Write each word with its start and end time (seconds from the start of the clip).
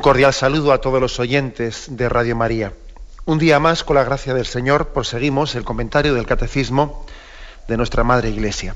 Un 0.00 0.04
cordial 0.04 0.32
saludo 0.32 0.72
a 0.72 0.80
todos 0.80 0.98
los 0.98 1.20
oyentes 1.20 1.84
de 1.90 2.08
Radio 2.08 2.34
María. 2.34 2.72
Un 3.26 3.36
día 3.38 3.60
más, 3.60 3.84
con 3.84 3.96
la 3.96 4.02
gracia 4.02 4.32
del 4.32 4.46
Señor, 4.46 4.94
proseguimos 4.94 5.54
el 5.56 5.62
comentario 5.62 6.14
del 6.14 6.24
Catecismo 6.24 7.04
de 7.68 7.76
nuestra 7.76 8.02
Madre 8.02 8.30
Iglesia. 8.30 8.74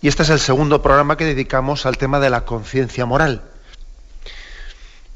Y 0.00 0.06
este 0.06 0.22
es 0.22 0.30
el 0.30 0.38
segundo 0.38 0.82
programa 0.82 1.16
que 1.16 1.24
dedicamos 1.24 1.84
al 1.84 1.98
tema 1.98 2.20
de 2.20 2.30
la 2.30 2.44
conciencia 2.44 3.06
moral. 3.06 3.42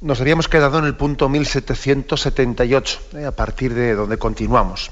Nos 0.01 0.21
habíamos 0.21 0.49
quedado 0.49 0.81
en 0.81 0.87
el 0.87 0.97
punto 0.97 1.29
1778, 1.29 3.01
eh, 3.19 3.25
a 3.25 3.31
partir 3.31 3.73
de 3.73 3.95
donde 3.95 4.19
continuamos. 4.19 4.91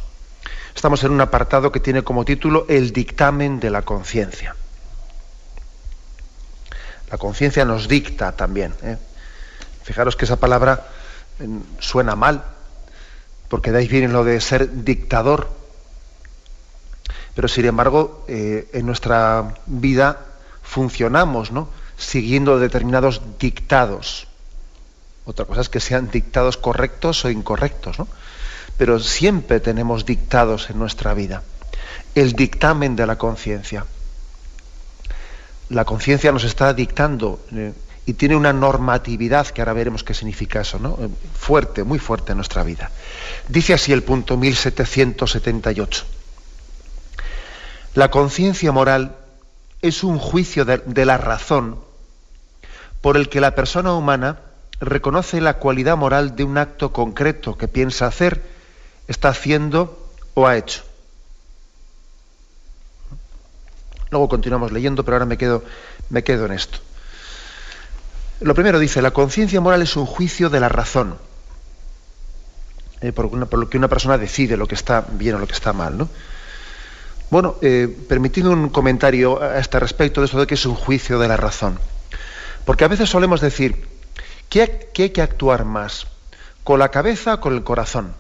Estamos 0.73 1.03
en 1.03 1.11
un 1.11 1.21
apartado 1.21 1.73
que 1.73 1.81
tiene 1.81 2.03
como 2.05 2.25
título 2.25 2.65
El 2.69 2.93
dictamen 2.93 3.59
de 3.59 3.71
la 3.71 3.83
conciencia. 3.83 4.55
La 7.11 7.19
conciencia 7.19 7.65
nos 7.65 7.89
dicta 7.89 8.31
también. 8.31 8.73
¿eh? 8.85 8.97
Fijaros 9.87 10.17
que 10.17 10.25
esa 10.25 10.35
palabra 10.35 10.89
suena 11.79 12.17
mal, 12.17 12.43
porque 13.49 13.71
de 13.71 13.79
ahí 13.79 13.87
viene 13.87 14.09
lo 14.09 14.25
de 14.25 14.41
ser 14.41 14.83
dictador. 14.83 15.49
Pero 17.37 17.47
sin 17.47 17.67
embargo, 17.67 18.25
eh, 18.27 18.69
en 18.73 18.85
nuestra 18.85 19.55
vida 19.67 20.27
funcionamos, 20.61 21.53
¿no? 21.53 21.69
Siguiendo 21.97 22.59
determinados 22.59 23.23
dictados. 23.39 24.27
Otra 25.25 25.45
cosa 25.45 25.61
es 25.61 25.69
que 25.69 25.79
sean 25.79 26.11
dictados 26.11 26.57
correctos 26.57 27.25
o 27.25 27.31
incorrectos, 27.31 28.01
¿no? 28.01 28.09
Pero 28.77 28.99
siempre 28.99 29.61
tenemos 29.61 30.05
dictados 30.05 30.69
en 30.69 30.81
nuestra 30.81 31.15
vida. 31.15 31.45
El 32.17 32.33
dictamen 32.33 32.97
de 32.97 33.07
la 33.07 33.19
conciencia 33.19 33.87
la 35.69 35.85
conciencia 35.85 36.33
nos 36.33 36.45
está 36.45 36.73
dictando 36.75 37.41
eh, 37.53 37.73
y 38.07 38.15
tiene 38.15 38.37
una 38.37 38.53
normatividad, 38.53 39.49
que 39.49 39.61
ahora 39.61 39.73
veremos 39.73 40.05
qué 40.05 40.15
significa 40.15 40.61
eso, 40.61 40.79
¿no? 40.79 40.97
Eh, 41.01 41.09
fuerte, 41.35 41.83
muy 41.83 41.99
fuerte 41.99 42.33
en 42.33 42.39
nuestra 42.39 42.63
vida. 42.63 42.91
Dice 43.49 43.75
así 43.75 43.93
el 43.93 44.05
punto 44.05 44.37
1778. 44.37 46.05
La 47.95 48.11
conciencia 48.11 48.71
moral 48.71 49.17
es 49.83 50.05
un 50.05 50.19
juicio 50.19 50.65
de, 50.65 50.79
de 50.79 51.05
la 51.05 51.19
razón 51.19 51.81
por 53.01 53.17
el 53.17 53.29
que 53.29 53.41
la 53.41 53.57
persona 53.57 53.93
humana 53.93 54.39
reconoce 54.81 55.41
la 55.41 55.55
cualidad 55.55 55.97
moral 55.97 56.37
de 56.37 56.45
un 56.45 56.59
acto 56.59 56.93
concreto 56.93 57.59
que 57.59 57.67
piensa 57.67 58.07
hacer, 58.07 58.43
está 59.09 59.31
haciendo 59.31 60.11
o 60.35 60.47
ha 60.47 60.57
hecho. 60.57 60.85
Luego 64.11 64.29
continuamos 64.29 64.71
leyendo, 64.71 65.05
pero 65.05 65.17
ahora 65.17 65.27
me 65.27 65.37
quedo, 65.37 65.65
me 66.11 66.23
quedo 66.23 66.47
en 66.47 66.53
esto. 66.53 66.79
Lo 68.41 68.55
primero 68.55 68.79
dice, 68.79 69.01
la 69.01 69.13
conciencia 69.13 69.61
moral 69.61 69.83
es 69.83 69.97
un 69.97 70.05
juicio 70.05 70.51
de 70.51 70.61
la 70.61 70.69
razón, 70.69 71.17
eh, 73.01 73.13
por, 73.13 73.33
lo 73.33 73.71
que 73.71 73.79
una 73.79 73.89
persona 73.89 74.19
decide 74.19 74.57
lo 74.57 74.67
que 74.67 74.75
está 74.75 75.07
bien 75.13 75.37
o 75.37 75.39
lo 75.39 75.47
que 75.47 75.55
está 75.55 75.73
mal. 75.73 75.97
¿no? 75.97 76.09
Bueno, 77.31 77.57
eh, 77.63 77.89
permitiendo 78.09 78.53
un 78.53 78.69
comentario 78.69 79.43
a 79.43 79.59
este 79.59 79.81
respecto 79.81 80.21
de 80.21 80.27
eso 80.27 80.39
de 80.39 80.47
que 80.47 80.55
es 80.55 80.67
un 80.67 80.75
juicio 80.75 81.19
de 81.19 81.29
la 81.29 81.37
razón. 81.37 81.79
Porque 82.67 82.85
a 82.85 82.89
veces 82.89 83.09
solemos 83.09 83.41
decir, 83.41 83.89
¿qué, 84.51 84.91
hay 84.99 85.11
que 85.11 85.23
actuar 85.23 85.65
más? 85.65 86.07
¿Con 86.63 86.79
la 86.79 86.91
cabeza 86.91 87.35
o 87.35 87.41
con 87.41 87.55
el 87.55 87.65
corazón? 87.65 88.15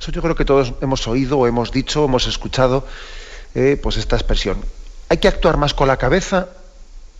Eso 0.00 0.10
yo 0.10 0.22
creo 0.22 0.36
que 0.36 0.44
todos 0.44 0.72
hemos 0.80 1.06
oído 1.06 1.38
o 1.38 1.46
hemos 1.46 1.70
dicho, 1.70 2.02
o 2.02 2.04
hemos 2.06 2.26
escuchado 2.26 2.86
eh, 3.54 3.78
pues 3.82 3.98
esta 3.98 4.16
expresión. 4.16 4.64
¿Hay 5.10 5.18
que 5.18 5.28
actuar 5.28 5.58
más 5.58 5.74
con 5.74 5.88
la 5.88 5.98
cabeza 5.98 6.48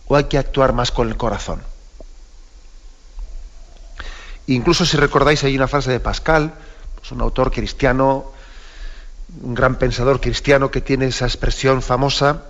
o 0.07 0.15
hay 0.15 0.25
que 0.25 0.37
actuar 0.37 0.73
más 0.73 0.91
con 0.91 1.07
el 1.07 1.17
corazón? 1.17 1.61
Incluso 4.47 4.85
si 4.85 4.97
recordáis 4.97 5.43
hay 5.43 5.55
una 5.55 5.67
frase 5.67 5.91
de 5.91 5.99
Pascal, 5.99 6.53
pues 6.95 7.11
un 7.11 7.21
autor 7.21 7.51
cristiano, 7.51 8.31
un 9.41 9.55
gran 9.55 9.75
pensador 9.75 10.21
cristiano 10.21 10.69
que 10.69 10.81
tiene 10.81 11.07
esa 11.07 11.25
expresión 11.25 11.81
famosa, 11.81 12.43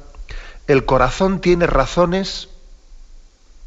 el 0.68 0.86
corazón 0.86 1.40
tiene 1.40 1.68
razones 1.68 2.50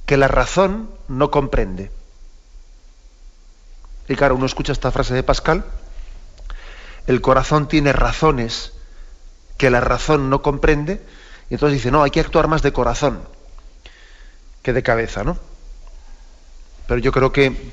que 0.04 0.16
la 0.16 0.28
razón 0.28 0.91
no 1.09 1.31
comprende. 1.31 1.91
Y 4.09 4.16
claro, 4.16 4.34
uno 4.34 4.47
escucha 4.47 4.72
esta 4.72 4.91
frase 4.91 5.15
de 5.15 5.22
Pascal, 5.22 5.65
el 7.06 7.21
corazón 7.22 7.69
tiene 7.69 7.93
razones 7.93 8.72
que 9.56 9.71
la 9.71 9.81
razón 9.81 10.28
no 10.28 10.43
comprende, 10.43 11.03
y 11.48 11.54
entonces 11.54 11.78
dice, 11.78 11.91
no, 11.91 12.03
hay 12.03 12.10
que 12.10 12.21
actuar 12.21 12.47
más 12.47 12.60
de 12.60 12.72
corazón 12.72 13.21
que 14.63 14.73
de 14.73 14.83
cabeza, 14.83 15.25
¿no? 15.25 15.39
Pero 16.87 17.01
yo 17.01 17.13
creo 17.13 17.33
que 17.33 17.73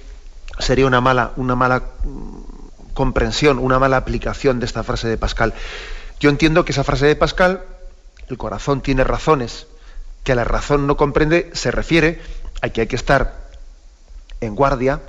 sería 0.59 0.85
una 0.85 1.01
mala, 1.01 1.31
una 1.35 1.55
mala 1.55 1.83
mm, 2.03 2.93
comprensión, 2.93 3.59
una 3.59 3.79
mala 3.79 3.97
aplicación 3.97 4.59
de 4.59 4.65
esta 4.65 4.83
frase 4.83 5.07
de 5.07 5.17
Pascal. 5.17 5.53
Yo 6.19 6.29
entiendo 6.29 6.65
que 6.65 6.71
esa 6.71 6.83
frase 6.83 7.05
de 7.05 7.15
Pascal, 7.15 7.63
el 8.27 8.37
corazón 8.37 8.81
tiene 8.81 9.03
razones 9.03 9.67
que 10.23 10.35
la 10.35 10.43
razón 10.43 10.87
no 10.87 10.97
comprende, 10.97 11.51
se 11.53 11.71
refiere 11.71 12.19
a 12.61 12.69
que 12.69 12.81
hay 12.81 12.87
que 12.87 12.95
estar 12.95 13.45
en 14.41 14.55
guardia 14.55 15.01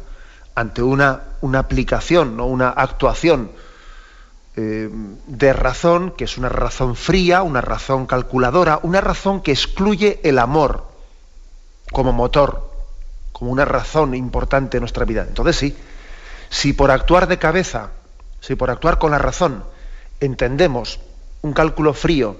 ante 0.55 0.83
una, 0.83 1.23
una 1.41 1.61
aplicación, 1.61 2.37
¿no? 2.37 2.47
una 2.47 2.69
actuación 2.69 3.51
eh, 4.57 4.91
de 5.27 5.53
razón, 5.53 6.13
que 6.13 6.25
es 6.25 6.39
una 6.39 6.49
razón 6.49 6.97
fría, 6.97 7.43
una 7.43 7.61
razón 7.61 8.07
calculadora, 8.07 8.79
una 8.83 9.01
razón 9.01 9.41
que 9.41 9.53
excluye 9.53 10.21
el 10.23 10.39
amor 10.39 10.96
como 11.93 12.13
motor, 12.13 12.71
como 13.33 13.51
una 13.51 13.65
razón 13.65 14.15
importante 14.15 14.77
en 14.79 14.83
nuestra 14.83 15.05
vida. 15.05 15.25
Entonces 15.29 15.57
sí, 15.57 15.77
si 16.49 16.73
por 16.73 16.91
actuar 16.91 17.29
de 17.29 17.39
cabeza, 17.39 17.91
si 18.41 18.55
por 18.55 18.71
actuar 18.71 18.99
con 18.99 19.11
la 19.11 19.19
razón, 19.19 19.65
entendemos 20.21 21.01
un 21.43 21.53
cálculo 21.53 21.95
frío 21.95 22.37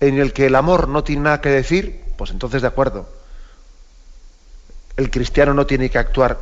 en 0.00 0.18
el 0.18 0.32
que 0.32 0.46
el 0.46 0.56
amor 0.56 0.88
no 0.88 1.04
tiene 1.04 1.22
nada 1.22 1.40
que 1.40 1.48
decir, 1.48 2.02
pues 2.16 2.30
entonces 2.30 2.62
de 2.62 2.68
acuerdo. 2.68 3.08
El 4.96 5.10
cristiano 5.10 5.54
no 5.54 5.66
tiene 5.66 5.90
que 5.90 5.98
actuar 5.98 6.38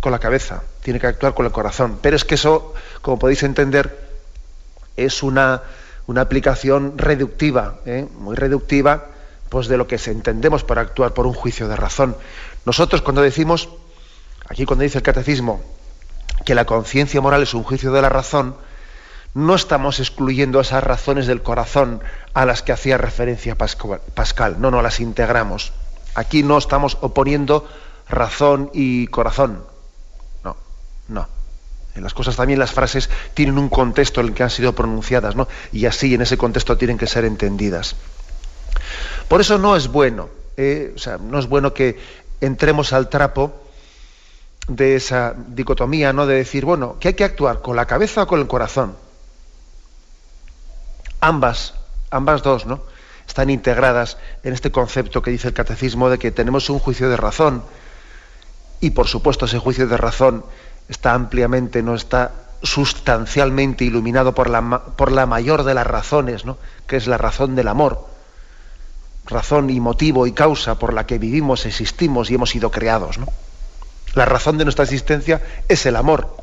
con 0.00 0.12
la 0.12 0.18
cabeza, 0.18 0.62
tiene 0.82 1.00
que 1.00 1.08
actuar 1.08 1.34
con 1.34 1.46
el 1.46 1.52
corazón. 1.52 1.98
Pero 2.00 2.16
es 2.16 2.24
que 2.24 2.36
eso, 2.36 2.74
como 3.02 3.18
podéis 3.18 3.42
entender, 3.42 4.06
es 4.96 5.22
una, 5.22 5.62
aplicación 6.16 6.96
reductiva, 6.96 7.80
¿eh? 7.84 8.06
muy 8.18 8.36
reductiva, 8.36 9.06
pues 9.48 9.68
de 9.68 9.76
lo 9.76 9.86
que 9.86 9.98
entendemos 10.06 10.64
por 10.64 10.78
actuar 10.78 11.14
por 11.14 11.26
un 11.26 11.34
juicio 11.34 11.68
de 11.68 11.76
razón. 11.76 12.16
Nosotros 12.64 13.02
cuando 13.02 13.22
decimos, 13.22 13.68
aquí 14.48 14.64
cuando 14.64 14.82
dice 14.82 14.98
el 14.98 15.04
catecismo, 15.04 15.60
que 16.44 16.54
la 16.54 16.64
conciencia 16.64 17.20
moral 17.20 17.42
es 17.42 17.54
un 17.54 17.62
juicio 17.62 17.92
de 17.92 18.02
la 18.02 18.08
razón, 18.08 18.56
no 19.34 19.54
estamos 19.54 20.00
excluyendo 20.00 20.60
esas 20.60 20.82
razones 20.82 21.26
del 21.26 21.42
corazón 21.42 22.00
a 22.32 22.46
las 22.46 22.62
que 22.62 22.72
hacía 22.72 22.96
referencia 22.96 23.54
Pascal, 23.56 24.56
no, 24.58 24.70
no, 24.70 24.80
las 24.80 25.00
integramos. 25.00 25.72
Aquí 26.14 26.42
no 26.42 26.56
estamos 26.56 26.96
oponiendo 27.02 27.68
razón 28.08 28.70
y 28.72 29.08
corazón. 29.08 29.64
No, 30.42 30.56
no. 31.08 31.28
En 31.94 32.02
las 32.02 32.14
cosas 32.14 32.36
también 32.36 32.58
las 32.58 32.72
frases 32.72 33.10
tienen 33.34 33.58
un 33.58 33.68
contexto 33.68 34.20
en 34.20 34.28
el 34.28 34.34
que 34.34 34.42
han 34.42 34.50
sido 34.50 34.74
pronunciadas, 34.74 35.36
¿no? 35.36 35.48
Y 35.72 35.86
así 35.86 36.14
en 36.14 36.22
ese 36.22 36.38
contexto 36.38 36.78
tienen 36.78 36.98
que 36.98 37.06
ser 37.06 37.24
entendidas. 37.24 37.96
Por 39.28 39.40
eso 39.40 39.58
no 39.58 39.76
es 39.76 39.88
bueno, 39.88 40.28
eh, 40.56 40.92
o 40.94 40.98
sea, 40.98 41.18
no 41.18 41.38
es 41.38 41.48
bueno 41.48 41.74
que 41.74 41.98
entremos 42.40 42.92
al 42.92 43.08
trapo 43.08 43.52
de 44.68 44.96
esa 44.96 45.34
dicotomía, 45.48 46.12
¿no? 46.12 46.26
De 46.26 46.36
decir, 46.36 46.64
bueno, 46.64 46.96
¿qué 47.00 47.08
hay 47.08 47.14
que 47.14 47.24
actuar? 47.24 47.62
¿Con 47.62 47.76
la 47.76 47.86
cabeza 47.86 48.24
o 48.24 48.26
con 48.26 48.40
el 48.40 48.46
corazón? 48.46 48.96
Ambas, 51.20 51.74
ambas 52.10 52.42
dos, 52.42 52.66
¿no? 52.66 52.82
Están 53.26 53.50
integradas 53.50 54.18
en 54.42 54.52
este 54.52 54.70
concepto 54.70 55.22
que 55.22 55.30
dice 55.30 55.48
el 55.48 55.54
catecismo 55.54 56.10
de 56.10 56.18
que 56.18 56.30
tenemos 56.30 56.70
un 56.70 56.78
juicio 56.78 57.08
de 57.08 57.16
razón 57.16 57.62
y 58.80 58.90
por 58.90 59.08
supuesto 59.08 59.46
ese 59.46 59.58
juicio 59.58 59.86
de 59.86 59.96
razón 59.96 60.44
está 60.88 61.14
ampliamente, 61.14 61.82
no 61.82 61.94
está 61.94 62.32
sustancialmente 62.62 63.84
iluminado 63.84 64.34
por 64.34 64.48
la, 64.48 64.80
por 64.96 65.12
la 65.12 65.26
mayor 65.26 65.64
de 65.64 65.74
las 65.74 65.86
razones, 65.86 66.44
¿no? 66.44 66.58
que 66.86 66.96
es 66.96 67.06
la 67.06 67.18
razón 67.18 67.54
del 67.54 67.68
amor, 67.68 68.06
razón 69.26 69.70
y 69.70 69.80
motivo 69.80 70.26
y 70.26 70.32
causa 70.32 70.78
por 70.78 70.92
la 70.92 71.06
que 71.06 71.18
vivimos, 71.18 71.66
existimos 71.66 72.30
y 72.30 72.34
hemos 72.34 72.50
sido 72.50 72.70
creados. 72.70 73.18
¿no? 73.18 73.26
La 74.14 74.24
razón 74.24 74.58
de 74.58 74.64
nuestra 74.64 74.84
existencia 74.84 75.42
es 75.68 75.84
el 75.86 75.96
amor, 75.96 76.36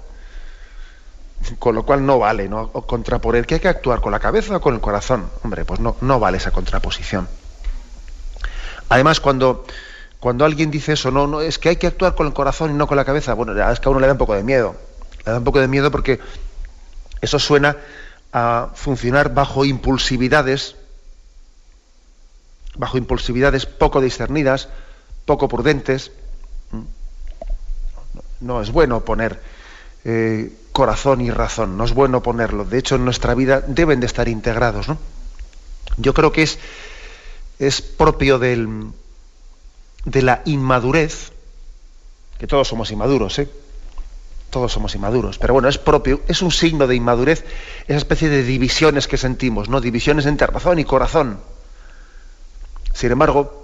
con 1.59 1.75
lo 1.75 1.83
cual 1.83 2.05
no 2.05 2.19
vale 2.19 2.47
¿no? 2.49 2.71
contraponer 2.71 3.45
que 3.45 3.55
hay 3.55 3.59
que 3.59 3.67
actuar 3.67 4.01
con 4.01 4.11
la 4.11 4.19
cabeza 4.19 4.57
o 4.57 4.61
con 4.61 4.73
el 4.73 4.81
corazón. 4.81 5.29
Hombre, 5.43 5.65
pues 5.65 5.79
no, 5.79 5.95
no 6.01 6.19
vale 6.19 6.37
esa 6.37 6.51
contraposición. 6.51 7.27
Además, 8.89 9.19
cuando, 9.19 9.65
cuando 10.19 10.45
alguien 10.45 10.69
dice 10.69 10.93
eso, 10.93 11.09
no, 11.09 11.25
no, 11.25 11.41
es 11.41 11.57
que 11.57 11.69
hay 11.69 11.75
que 11.77 11.87
actuar 11.87 12.15
con 12.15 12.27
el 12.27 12.33
corazón 12.33 12.71
y 12.71 12.73
no 12.73 12.87
con 12.87 12.97
la 12.97 13.05
cabeza, 13.05 13.33
bueno, 13.33 13.53
es 13.71 13.79
que 13.79 13.87
a 13.87 13.91
uno 13.91 13.99
le 13.99 14.07
da 14.07 14.13
un 14.13 14.19
poco 14.19 14.35
de 14.35 14.43
miedo 14.43 14.75
le 15.25 15.31
da 15.31 15.37
un 15.37 15.43
poco 15.43 15.59
de 15.59 15.67
miedo 15.67 15.91
porque 15.91 16.19
eso 17.21 17.39
suena 17.39 17.77
a 18.31 18.69
funcionar 18.73 19.33
bajo 19.33 19.63
impulsividades, 19.65 20.75
bajo 22.75 22.97
impulsividades 22.97 23.65
poco 23.65 24.01
discernidas, 24.01 24.69
poco 25.25 25.47
prudentes. 25.47 26.11
No 28.39 28.61
es 28.61 28.71
bueno 28.71 29.05
poner 29.05 29.41
eh, 30.05 30.51
corazón 30.71 31.21
y 31.21 31.31
razón, 31.31 31.77
no 31.77 31.85
es 31.85 31.93
bueno 31.93 32.21
ponerlo. 32.21 32.65
De 32.65 32.77
hecho, 32.77 32.95
en 32.95 33.05
nuestra 33.05 33.35
vida 33.35 33.61
deben 33.61 33.99
de 33.99 34.05
estar 34.05 34.27
integrados. 34.27 34.87
Yo 35.97 36.13
creo 36.13 36.31
que 36.31 36.43
es, 36.43 36.59
es 37.59 37.81
propio 37.81 38.39
del, 38.39 38.87
de 40.05 40.21
la 40.21 40.41
inmadurez, 40.45 41.31
que 42.37 42.47
todos 42.47 42.67
somos 42.67 42.91
inmaduros, 42.91 43.39
¿eh? 43.39 43.49
todos 44.49 44.71
somos 44.71 44.93
inmaduros, 44.93 45.39
pero 45.39 45.53
bueno, 45.53 45.67
es 45.67 45.79
propio, 45.79 46.21
es 46.27 46.43
un 46.43 46.51
signo 46.51 46.85
de 46.85 46.95
inmadurez 46.95 47.43
esa 47.87 47.97
especie 47.97 48.29
de 48.29 48.43
divisiones 48.43 49.07
que 49.07 49.17
sentimos, 49.17 49.67
¿no? 49.67 49.81
Divisiones 49.81 50.27
entre 50.27 50.45
razón 50.45 50.77
y 50.77 50.85
corazón. 50.85 51.39
Sin 52.93 53.11
embargo, 53.11 53.63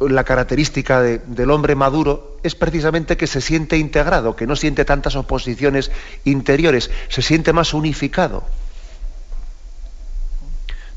la 0.00 0.24
característica 0.24 1.00
del 1.00 1.50
hombre 1.50 1.74
maduro 1.74 2.36
es 2.42 2.54
precisamente 2.54 3.16
que 3.16 3.26
se 3.26 3.40
siente 3.40 3.78
integrado, 3.78 4.36
que 4.36 4.46
no 4.46 4.54
siente 4.54 4.84
tantas 4.84 5.16
oposiciones 5.16 5.90
interiores, 6.24 6.90
se 7.08 7.22
siente 7.22 7.52
más 7.52 7.72
unificado. 7.72 8.44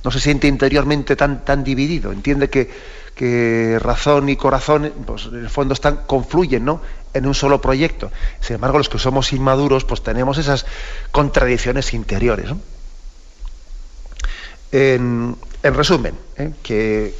No 0.04 0.12
se 0.12 0.20
siente 0.20 0.48
interiormente 0.48 1.16
tan, 1.16 1.46
tan 1.46 1.64
dividido, 1.64 2.12
entiende 2.12 2.50
que, 2.50 3.80
razón 3.82 4.28
y 4.28 4.36
corazón, 4.36 4.92
pues 5.06 5.28
en 5.28 5.36
el 5.36 5.50
fondo 5.50 5.74
están, 5.74 6.02
confluyen, 6.06 6.66
¿no? 6.66 6.82
en 7.14 7.26
un 7.26 7.34
solo 7.34 7.62
proyecto. 7.62 8.12
Sin 8.42 8.56
embargo, 8.56 8.78
los 8.78 8.90
que 8.90 9.00
somos 9.00 9.32
inmaduros, 9.32 9.86
pues 9.86 10.04
tenemos 10.04 10.38
esas 10.38 10.66
contradicciones 11.12 11.94
interiores. 11.94 12.50
En, 14.78 15.38
resumen, 15.64 16.16
¿eh? 16.36 16.52
que 16.62 17.16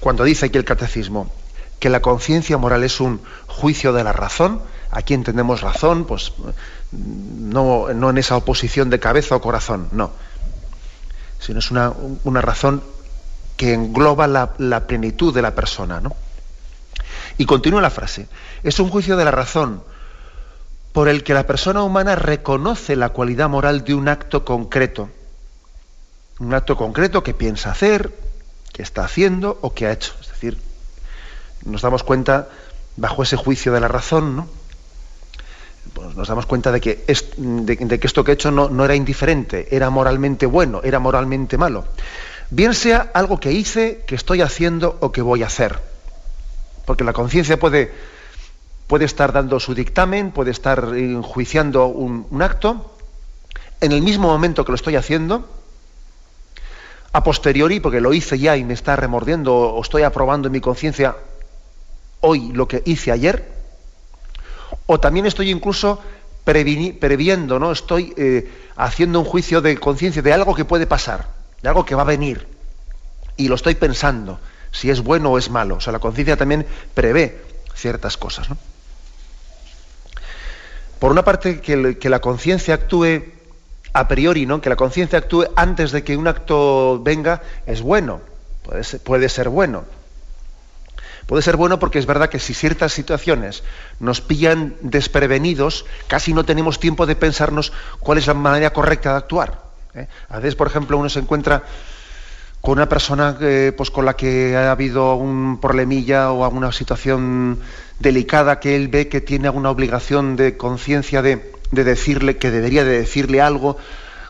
cuando 0.00 0.24
dice 0.24 0.46
aquí 0.46 0.56
el 0.56 0.64
catecismo 0.64 1.30
que 1.78 1.90
la 1.90 2.00
conciencia 2.00 2.56
moral 2.56 2.82
es 2.82 2.98
un 2.98 3.20
juicio 3.46 3.92
de 3.92 4.02
la 4.02 4.14
razón, 4.14 4.62
aquí 4.90 5.12
entendemos 5.12 5.60
razón, 5.60 6.06
pues 6.06 6.32
no, 6.92 7.92
no 7.92 8.08
en 8.08 8.16
esa 8.16 8.38
oposición 8.38 8.88
de 8.88 9.00
cabeza 9.00 9.36
o 9.36 9.42
corazón, 9.42 9.88
no, 9.92 10.12
sino 11.40 11.58
es 11.58 11.70
una, 11.70 11.92
una 12.24 12.40
razón 12.40 12.82
que 13.58 13.74
engloba 13.74 14.26
la, 14.26 14.54
la 14.56 14.86
plenitud 14.86 15.34
de 15.34 15.42
la 15.42 15.54
persona, 15.54 16.00
¿no? 16.00 16.16
Y 17.36 17.44
continúa 17.44 17.82
la 17.82 17.90
frase. 17.90 18.28
Es 18.62 18.80
un 18.80 18.88
juicio 18.88 19.18
de 19.18 19.26
la 19.26 19.30
razón 19.30 19.82
por 20.94 21.08
el 21.08 21.22
que 21.22 21.34
la 21.34 21.46
persona 21.46 21.82
humana 21.82 22.16
reconoce 22.16 22.96
la 22.96 23.10
cualidad 23.10 23.50
moral 23.50 23.84
de 23.84 23.94
un 23.94 24.08
acto 24.08 24.46
concreto. 24.46 25.10
Un 26.38 26.54
acto 26.54 26.76
concreto 26.76 27.22
que 27.22 27.34
piensa 27.34 27.70
hacer, 27.70 28.12
que 28.72 28.82
está 28.82 29.04
haciendo 29.04 29.58
o 29.60 29.72
que 29.72 29.86
ha 29.86 29.92
hecho. 29.92 30.14
Es 30.20 30.28
decir, 30.28 30.58
nos 31.64 31.82
damos 31.82 32.02
cuenta, 32.02 32.48
bajo 32.96 33.22
ese 33.22 33.36
juicio 33.36 33.72
de 33.72 33.80
la 33.80 33.88
razón, 33.88 34.36
¿no? 34.36 34.48
Pues 35.92 36.16
nos 36.16 36.28
damos 36.28 36.46
cuenta 36.46 36.72
de 36.72 36.80
que, 36.80 37.04
esto 37.06 38.24
que 38.24 38.30
he 38.30 38.34
hecho 38.34 38.50
no, 38.50 38.84
era 38.84 38.94
indiferente, 38.94 39.68
era 39.70 39.90
moralmente 39.90 40.46
bueno, 40.46 40.80
era 40.82 40.98
moralmente 40.98 41.58
malo. 41.58 41.84
Bien 42.50 42.74
sea 42.74 43.10
algo 43.14 43.38
que 43.38 43.52
hice, 43.52 44.02
que 44.06 44.14
estoy 44.14 44.40
haciendo 44.40 44.96
o 45.00 45.12
que 45.12 45.22
voy 45.22 45.42
a 45.42 45.46
hacer 45.46 45.94
porque 46.84 47.04
la 47.04 47.12
conciencia 47.12 47.58
puede, 47.58 47.92
estar 49.00 49.32
dando 49.32 49.58
su 49.58 49.74
dictamen, 49.74 50.30
puede 50.30 50.50
estar 50.50 50.92
enjuiciando 50.94 51.86
un 51.86 52.42
acto, 52.42 52.94
en 53.80 53.92
el 53.92 54.02
mismo 54.02 54.28
momento 54.28 54.64
que 54.64 54.72
lo 54.72 54.76
estoy 54.76 54.96
haciendo, 54.96 55.48
a 57.14 57.22
posteriori, 57.22 57.78
porque 57.78 58.00
lo 58.00 58.12
hice 58.12 58.38
ya 58.38 58.56
y 58.56 58.64
me 58.64 58.74
está 58.74 58.96
remordiendo, 58.96 59.54
o 59.54 59.80
estoy 59.80 60.02
aprobando 60.02 60.48
en 60.48 60.52
mi 60.52 60.60
conciencia 60.60 61.16
hoy 62.20 62.50
lo 62.52 62.66
que 62.66 62.82
hice 62.84 63.12
ayer, 63.12 63.48
o 64.86 64.98
también 64.98 65.24
estoy 65.24 65.50
incluso 65.50 66.00
previendo, 66.42 67.60
¿no? 67.60 67.70
Estoy 67.70 68.12
eh, 68.16 68.50
haciendo 68.74 69.20
un 69.20 69.24
juicio 69.24 69.60
de 69.60 69.78
conciencia 69.78 70.22
de 70.22 70.32
algo 70.32 70.56
que 70.56 70.64
puede 70.64 70.88
pasar, 70.88 71.28
de 71.62 71.68
algo 71.68 71.84
que 71.84 71.94
va 71.94 72.02
a 72.02 72.06
venir, 72.06 72.48
y 73.36 73.46
lo 73.46 73.54
estoy 73.54 73.76
pensando 73.76 74.40
si 74.72 74.90
es 74.90 75.00
bueno 75.00 75.30
o 75.30 75.38
es 75.38 75.50
malo. 75.50 75.76
O 75.76 75.80
sea, 75.80 75.92
la 75.92 76.00
conciencia 76.00 76.36
también 76.36 76.66
prevé 76.94 77.40
ciertas 77.76 78.16
cosas. 78.16 78.48
Por 80.98 81.12
una 81.12 81.24
parte, 81.24 81.60
que, 81.60 82.08
la 82.08 82.20
conciencia 82.20 82.74
actúe 82.74 83.22
a 83.94 84.08
priori, 84.08 84.44
¿no? 84.44 84.60
que 84.60 84.68
la 84.68 84.76
conciencia 84.76 85.20
actúe 85.20 85.46
antes 85.56 85.92
de 85.92 86.02
que 86.02 86.16
un 86.16 86.26
acto 86.26 87.00
venga, 87.02 87.42
es 87.64 87.80
bueno, 87.80 88.20
puede 88.64 88.84
ser, 88.84 89.00
puede 89.00 89.28
ser 89.28 89.48
bueno. 89.48 89.84
Puede 91.26 91.42
ser 91.42 91.56
bueno 91.56 91.78
porque 91.78 91.98
es 91.98 92.04
verdad 92.04 92.28
que 92.28 92.38
si 92.38 92.52
ciertas 92.52 92.92
situaciones 92.92 93.62
nos 93.98 94.20
pillan 94.20 94.74
desprevenidos, 94.82 95.86
casi 96.06 96.34
no 96.34 96.44
tenemos 96.44 96.78
tiempo 96.78 97.06
de 97.06 97.16
pensarnos 97.16 97.72
cuál 98.00 98.18
es 98.18 98.26
la 98.26 98.34
manera 98.34 98.74
correcta 98.74 99.12
de 99.12 99.16
actuar. 99.16 99.62
¿eh? 99.94 100.08
A 100.28 100.36
veces, 100.38 100.54
por 100.54 100.66
ejemplo, 100.66 100.98
uno 100.98 101.08
se 101.08 101.20
encuentra 101.20 101.62
con 102.60 102.72
una 102.72 102.88
persona 102.88 103.36
pues, 103.76 103.90
con 103.90 104.04
la 104.06 104.16
que 104.16 104.56
ha 104.56 104.70
habido 104.70 105.14
un 105.14 105.60
problemilla 105.60 106.32
o 106.32 106.44
alguna 106.44 106.72
situación 106.72 107.60
delicada 107.98 108.58
que 108.58 108.74
él 108.74 108.88
ve 108.88 109.08
que 109.08 109.20
tiene 109.20 109.48
alguna 109.48 109.70
obligación 109.70 110.34
de 110.36 110.56
conciencia 110.56 111.22
de, 111.22 111.52
decirle, 111.82 112.36
que 112.36 112.52
debería 112.52 112.84
de 112.84 112.98
decirle 112.98 113.40
algo 113.40 113.76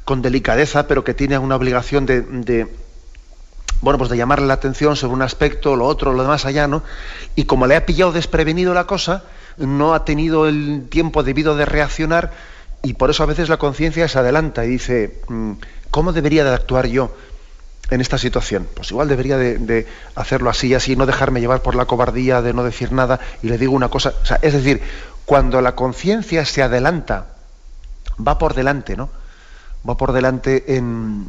con 0.05 0.23
delicadeza, 0.23 0.87
pero 0.87 1.05
que 1.05 1.13
tiene 1.13 1.37
una 1.39 1.57
obligación 1.57 2.07
de, 2.07 2.69
bueno, 3.81 3.99
pues 3.99 4.11
de 4.11 4.17
llamarle 4.17 4.47
la 4.47 4.55
atención 4.55 4.97
sobre 4.97 5.15
un 5.15 5.23
aspecto, 5.23 5.77
lo 5.77 5.87
otro, 5.87 6.13
lo 6.13 6.23
demás 6.23 6.47
allá, 6.47 6.69
¿no? 6.69 6.83
Y 7.35 7.45
como 7.45 7.67
le 7.67 7.77
ha 7.77 7.85
pillado 7.85 8.13
desprevenido 8.13 8.73
la 8.73 8.87
cosa, 8.87 9.25
no 9.59 9.95
ha 9.95 10.05
tenido 10.05 10.49
el 10.49 10.87
tiempo 10.89 11.23
debido 11.23 11.57
de 11.57 11.67
reaccionar 11.67 12.33
y 12.83 12.95
por 12.95 13.11
eso 13.11 13.23
a 13.23 13.27
veces 13.27 13.49
la 13.49 13.57
conciencia 13.57 14.09
se 14.09 14.19
adelanta 14.19 14.65
y 14.65 14.69
dice, 14.69 15.21
mm, 15.29 15.53
¿cómo 15.91 16.13
debería 16.13 16.45
de 16.45 16.55
actuar 16.55 16.87
yo? 16.87 17.15
en 17.91 18.01
esta 18.01 18.19
situación? 18.19 18.67
Pues 18.75 18.91
igual 18.91 19.09
debería 19.09 19.37
de, 19.37 19.87
hacerlo 20.15 20.51
así 20.51 20.69
y 20.69 20.75
así, 20.75 20.97
no 20.97 21.07
dejarme 21.07 21.41
llevar 21.41 21.63
por 21.63 21.75
la 21.75 21.85
cobardía 21.85 22.43
de 22.43 22.55
no 22.55 22.65
decir 22.65 22.93
nada 22.93 23.21
y 23.43 23.49
le 23.49 23.59
digo 23.59 23.73
una 23.73 23.89
cosa. 23.89 24.15
es 24.43 24.53
decir, 24.53 24.81
cuando 25.25 25.61
la 25.61 25.75
conciencia 25.75 26.45
se 26.45 26.63
adelanta, 26.63 27.34
va 28.17 28.39
por 28.39 28.55
delante, 28.55 28.97
¿no? 28.97 29.11
Va 29.89 29.97
por 29.97 30.13
delante 30.13 30.77
en, 30.77 31.27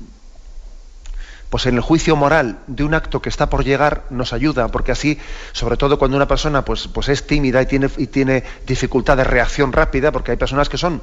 pues 1.50 1.66
en 1.66 1.76
el 1.76 1.82
juicio 1.82 2.16
moral 2.16 2.60
de 2.68 2.84
un 2.84 2.94
acto 2.94 3.22
que 3.22 3.30
está 3.30 3.50
por 3.50 3.64
llegar 3.64 4.04
nos 4.10 4.34
ayuda, 4.34 4.68
porque 4.70 4.92
así, 4.92 5.20
sobre 5.52 5.78
todo 5.78 5.98
cuando 5.98 6.18
una 6.18 6.28
persona 6.28 6.64
pues, 6.64 6.88
pues 6.88 7.10
es 7.10 7.26
tímida 7.28 7.62
y 7.62 7.66
tiene, 7.66 7.90
y 7.98 8.08
tiene 8.08 8.44
dificultad 8.66 9.18
de 9.18 9.24
reacción 9.24 9.72
rápida, 9.72 10.12
porque 10.12 10.32
hay 10.32 10.38
personas 10.38 10.70
que 10.70 10.78
son 10.78 11.02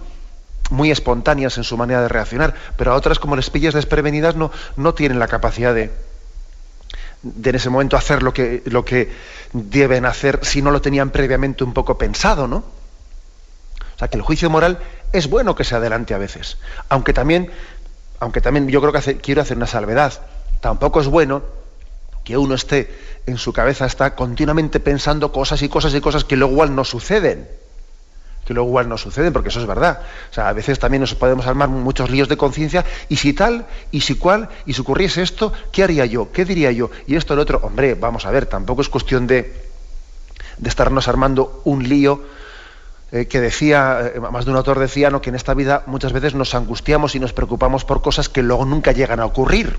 muy 0.70 0.90
espontáneas 0.90 1.58
en 1.58 1.64
su 1.64 1.76
manera 1.76 2.02
de 2.02 2.08
reaccionar, 2.08 2.54
pero 2.76 2.92
a 2.92 2.96
otras 2.96 3.18
como 3.18 3.36
les 3.36 3.50
pillas 3.50 3.74
desprevenidas 3.74 4.36
no, 4.36 4.50
no 4.76 4.94
tienen 4.94 5.18
la 5.18 5.28
capacidad 5.28 5.74
de, 5.74 5.90
de 7.22 7.50
en 7.50 7.56
ese 7.56 7.70
momento 7.70 7.96
hacer 7.96 8.22
lo 8.22 8.32
que, 8.32 8.62
lo 8.66 8.84
que 8.84 9.10
deben 9.52 10.06
hacer 10.06 10.40
si 10.42 10.62
no 10.62 10.70
lo 10.70 10.80
tenían 10.80 11.10
previamente 11.10 11.64
un 11.64 11.72
poco 11.72 11.98
pensado, 11.98 12.48
¿no? 12.48 12.56
O 12.56 13.98
sea 13.98 14.08
que 14.08 14.16
el 14.16 14.22
juicio 14.22 14.50
moral 14.50 14.78
es 15.12 15.28
bueno 15.28 15.54
que 15.54 15.64
se 15.64 15.74
adelante 15.74 16.14
a 16.14 16.18
veces, 16.18 16.58
aunque 16.88 17.12
también, 17.12 17.50
aunque 18.20 18.40
también 18.40 18.68
yo 18.68 18.80
creo 18.80 18.92
que 18.92 19.18
quiero 19.18 19.42
hacer 19.42 19.56
una 19.56 19.66
salvedad. 19.66 20.12
Tampoco 20.60 21.00
es 21.00 21.08
bueno 21.08 21.42
que 22.24 22.36
uno 22.36 22.54
esté 22.54 22.94
en 23.26 23.36
su 23.36 23.52
cabeza 23.52 23.86
está 23.86 24.14
continuamente 24.14 24.80
pensando 24.80 25.32
cosas 25.32 25.62
y 25.62 25.68
cosas 25.68 25.94
y 25.94 26.00
cosas 26.00 26.24
que 26.24 26.36
luego 26.36 26.52
igual 26.52 26.74
no 26.74 26.84
suceden 26.84 27.48
que 28.44 28.54
luego 28.54 28.68
igual 28.68 28.88
no 28.88 28.98
suceden, 28.98 29.32
porque 29.32 29.50
eso 29.50 29.60
es 29.60 29.66
verdad. 29.66 30.00
O 30.30 30.34
sea, 30.34 30.48
a 30.48 30.52
veces 30.52 30.78
también 30.78 31.00
nos 31.00 31.14
podemos 31.14 31.46
armar 31.46 31.68
muchos 31.68 32.10
líos 32.10 32.28
de 32.28 32.36
conciencia, 32.36 32.84
y 33.08 33.16
si 33.16 33.32
tal, 33.32 33.66
y 33.90 34.00
si 34.00 34.16
cual, 34.16 34.48
y 34.66 34.72
si 34.72 34.80
ocurriese 34.80 35.22
esto, 35.22 35.52
¿qué 35.70 35.84
haría 35.84 36.06
yo? 36.06 36.32
¿Qué 36.32 36.44
diría 36.44 36.72
yo? 36.72 36.90
Y 37.06 37.14
esto, 37.14 37.34
el 37.34 37.40
otro, 37.40 37.60
hombre, 37.62 37.94
vamos 37.94 38.26
a 38.26 38.30
ver, 38.30 38.46
tampoco 38.46 38.82
es 38.82 38.88
cuestión 38.88 39.26
de, 39.26 39.54
de 40.58 40.68
estarnos 40.68 41.08
armando 41.08 41.60
un 41.64 41.88
lío 41.88 42.22
eh, 43.12 43.26
que 43.26 43.40
decía, 43.40 44.10
eh, 44.14 44.20
más 44.20 44.46
de 44.46 44.50
un 44.52 44.56
autor 44.56 44.78
decía, 44.78 45.10
¿no? 45.10 45.20
que 45.20 45.28
en 45.28 45.36
esta 45.36 45.52
vida 45.52 45.82
muchas 45.86 46.14
veces 46.14 46.34
nos 46.34 46.54
angustiamos 46.54 47.14
y 47.14 47.20
nos 47.20 47.34
preocupamos 47.34 47.84
por 47.84 48.00
cosas 48.00 48.30
que 48.30 48.42
luego 48.42 48.64
nunca 48.64 48.92
llegan 48.92 49.20
a 49.20 49.26
ocurrir. 49.26 49.78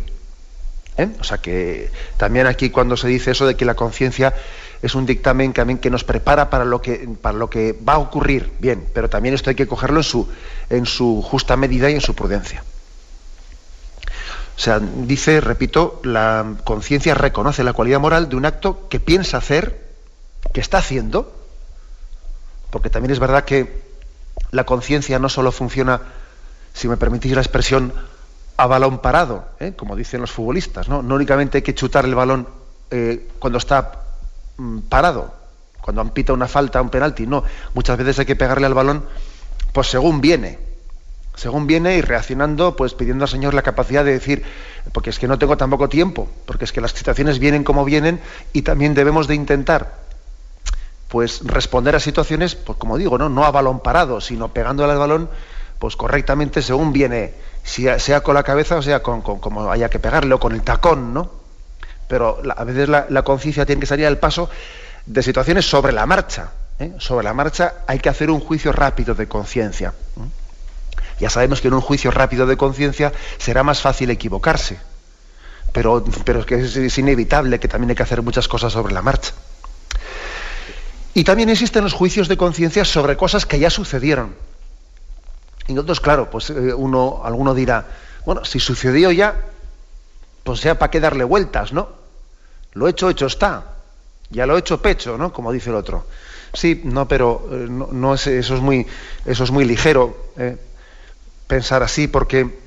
¿eh? 0.97 1.09
O 1.19 1.23
sea 1.23 1.39
que 1.39 1.89
también 2.17 2.45
aquí 2.45 2.69
cuando 2.69 2.95
se 2.95 3.07
dice 3.07 3.31
eso 3.31 3.47
de 3.47 3.55
que 3.55 3.65
la 3.65 3.73
conciencia 3.73 4.35
es 4.83 4.93
un 4.93 5.07
dictamen 5.07 5.51
que, 5.51 5.79
que 5.79 5.89
nos 5.89 6.03
prepara 6.03 6.51
para 6.51 6.63
lo 6.63 6.79
que, 6.79 7.09
para 7.19 7.35
lo 7.35 7.49
que 7.49 7.73
va 7.73 7.93
a 7.93 7.97
ocurrir, 7.97 8.53
bien, 8.59 8.85
pero 8.93 9.09
también 9.09 9.33
esto 9.33 9.49
hay 9.49 9.55
que 9.55 9.65
cogerlo 9.65 10.01
en 10.01 10.03
su, 10.03 10.29
en 10.69 10.85
su 10.85 11.23
justa 11.23 11.57
medida 11.57 11.89
y 11.89 11.95
en 11.95 12.01
su 12.01 12.13
prudencia. 12.13 12.63
O 14.55 14.59
sea, 14.59 14.79
dice, 14.79 15.41
repito, 15.41 15.99
la 16.03 16.57
conciencia 16.63 17.15
reconoce 17.15 17.63
la 17.63 17.73
cualidad 17.73 17.99
moral 17.99 18.29
de 18.29 18.35
un 18.35 18.45
acto 18.45 18.87
que 18.89 18.99
piensa 18.99 19.37
hacer, 19.37 19.89
que 20.53 20.61
está 20.61 20.77
haciendo, 20.77 21.42
porque 22.73 22.89
también 22.89 23.11
es 23.11 23.19
verdad 23.19 23.45
que 23.45 23.83
la 24.49 24.63
conciencia 24.63 25.19
no 25.19 25.29
solo 25.29 25.51
funciona, 25.51 26.01
si 26.73 26.87
me 26.87 26.97
permitís 26.97 27.33
la 27.33 27.41
expresión, 27.41 27.93
a 28.57 28.65
balón 28.65 28.97
parado, 28.97 29.45
¿eh? 29.59 29.73
como 29.77 29.95
dicen 29.95 30.21
los 30.21 30.31
futbolistas, 30.31 30.89
¿no? 30.89 31.03
No 31.03 31.13
únicamente 31.13 31.59
hay 31.59 31.61
que 31.61 31.75
chutar 31.75 32.03
el 32.05 32.15
balón 32.15 32.47
eh, 32.89 33.29
cuando 33.37 33.59
está 33.59 34.05
mm, 34.57 34.79
parado, 34.89 35.35
cuando 35.81 36.01
ampita 36.01 36.33
una 36.33 36.47
falta, 36.47 36.81
un 36.81 36.89
penalti, 36.89 37.27
no, 37.27 37.43
muchas 37.75 37.95
veces 37.95 38.17
hay 38.17 38.25
que 38.25 38.35
pegarle 38.35 38.65
al 38.65 38.73
balón, 38.73 39.05
pues 39.71 39.85
según 39.85 40.19
viene, 40.19 40.57
según 41.35 41.67
viene 41.67 41.97
y 41.97 42.01
reaccionando, 42.01 42.75
pues 42.75 42.95
pidiendo 42.95 43.25
al 43.25 43.29
Señor 43.29 43.53
la 43.53 43.61
capacidad 43.61 44.03
de 44.03 44.13
decir, 44.13 44.43
porque 44.93 45.11
es 45.11 45.19
que 45.19 45.27
no 45.27 45.37
tengo 45.37 45.57
tampoco 45.57 45.89
tiempo, 45.89 46.27
porque 46.47 46.65
es 46.65 46.71
que 46.71 46.81
las 46.81 46.91
situaciones 46.91 47.37
vienen 47.37 47.63
como 47.63 47.85
vienen 47.85 48.19
y 48.51 48.63
también 48.63 48.95
debemos 48.95 49.27
de 49.27 49.35
intentar 49.35 50.02
pues 51.13 51.41
responder 51.43 51.95
a 51.95 51.99
situaciones, 51.99 52.55
pues 52.55 52.75
como 52.79 52.97
digo, 52.97 53.19
no, 53.19 53.29
no 53.29 53.45
a 53.45 53.51
balón 53.51 53.81
parado, 53.81 54.19
sino 54.19 54.47
pegándole 54.47 54.93
al 54.93 54.97
balón, 54.97 55.29
pues 55.77 55.95
correctamente 55.95 56.63
según 56.63 56.91
viene, 56.91 57.35
sea, 57.63 58.23
con 58.23 58.33
la 58.33 58.41
cabeza 58.41 58.77
o 58.77 58.81
sea 58.81 59.03
con, 59.03 59.21
como 59.21 59.69
haya 59.69 59.91
que 59.91 59.99
pegarle 59.99 60.33
o 60.33 60.39
con 60.39 60.53
el 60.53 60.63
tacón, 60.63 61.13
¿no? 61.13 61.29
Pero 62.07 62.41
a 62.57 62.63
veces 62.63 62.89
la, 62.89 63.21
conciencia 63.21 63.63
tiene 63.63 63.79
que 63.79 63.85
salir 63.85 64.07
al 64.07 64.17
paso 64.17 64.49
de 65.05 65.21
situaciones 65.21 65.69
sobre 65.69 65.93
la 65.93 66.07
marcha. 66.07 66.49
¿eh? 66.79 66.93
Sobre 66.97 67.25
la 67.25 67.35
marcha 67.35 67.75
hay 67.85 67.99
que 67.99 68.09
hacer 68.09 68.31
un 68.31 68.39
juicio 68.39 68.71
rápido 68.71 69.13
de 69.13 69.27
conciencia. 69.27 69.93
Ya 71.19 71.29
sabemos 71.29 71.61
que 71.61 71.67
en 71.67 71.75
un 71.75 71.81
juicio 71.81 72.09
rápido 72.09 72.47
de 72.47 72.57
conciencia 72.57 73.13
será 73.37 73.61
más 73.61 73.81
fácil 73.81 74.09
equivocarse, 74.09 74.79
pero, 75.73 76.03
pero 76.25 76.39
es 76.39 76.47
que 76.47 76.55
es 76.55 76.97
inevitable 76.97 77.59
que 77.59 77.67
también 77.67 77.91
hay 77.91 77.95
que 77.95 78.01
hacer 78.01 78.23
muchas 78.23 78.47
cosas 78.47 78.73
sobre 78.73 78.95
la 78.95 79.03
marcha. 79.03 79.33
Y 81.13 81.23
también 81.23 81.49
existen 81.49 81.83
los 81.83 81.93
juicios 81.93 82.27
de 82.27 82.37
conciencia 82.37 82.85
sobre 82.85 83.15
cosas 83.15 83.45
que 83.45 83.59
ya 83.59 83.69
sucedieron. 83.69 84.35
Y 85.67 85.71
entonces, 85.71 85.99
claro, 85.99 86.29
pues 86.29 86.49
eh, 86.49 86.73
uno, 86.73 87.21
alguno 87.23 87.53
dirá, 87.53 87.87
bueno, 88.25 88.43
si 88.45 88.59
sucedió 88.59 89.11
ya, 89.11 89.35
pues 90.43 90.61
ya 90.61 90.77
para 90.77 90.89
qué 90.91 90.99
darle 90.99 91.23
vueltas, 91.23 91.71
¿no? 91.71 91.89
Lo 92.73 92.87
hecho, 92.87 93.09
hecho 93.09 93.27
está. 93.27 93.75
Ya 94.29 94.47
lo 94.47 94.55
he 94.55 94.59
hecho 94.59 94.81
pecho, 94.81 95.17
¿no? 95.17 95.31
Como 95.31 95.51
dice 95.51 95.69
el 95.69 95.75
otro. 95.75 96.05
Sí, 96.53 96.81
no, 96.83 97.07
pero 97.07 97.47
eh, 97.51 97.67
no, 97.69 98.13
es, 98.15 98.27
eso, 98.27 98.55
es 98.55 98.61
muy, 98.61 98.85
eso 99.25 99.43
es 99.43 99.51
muy 99.51 99.65
ligero 99.65 100.17
eh, 100.37 100.57
pensar 101.47 101.83
así, 101.83 102.07
porque 102.07 102.61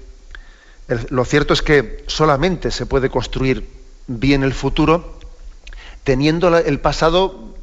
lo 1.11 1.25
cierto 1.25 1.53
es 1.53 1.63
que 1.63 2.05
solamente 2.07 2.71
se 2.71 2.87
puede 2.87 3.11
construir 3.11 3.69
bien 4.07 4.45
el 4.45 4.55
futuro 4.55 5.19
teniendo 6.05 6.57
el 6.57 6.79
pasado 6.79 7.56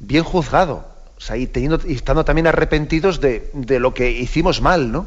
bien 0.00 0.24
juzgado, 0.24 0.86
o 1.16 1.20
sea, 1.20 1.36
y, 1.36 1.46
teniendo, 1.46 1.78
y 1.86 1.94
estando 1.94 2.24
también 2.24 2.46
arrepentidos 2.46 3.20
de, 3.20 3.50
lo 3.78 3.94
que 3.94 4.10
hicimos 4.10 4.60
mal, 4.60 4.90
¿no? 4.90 5.06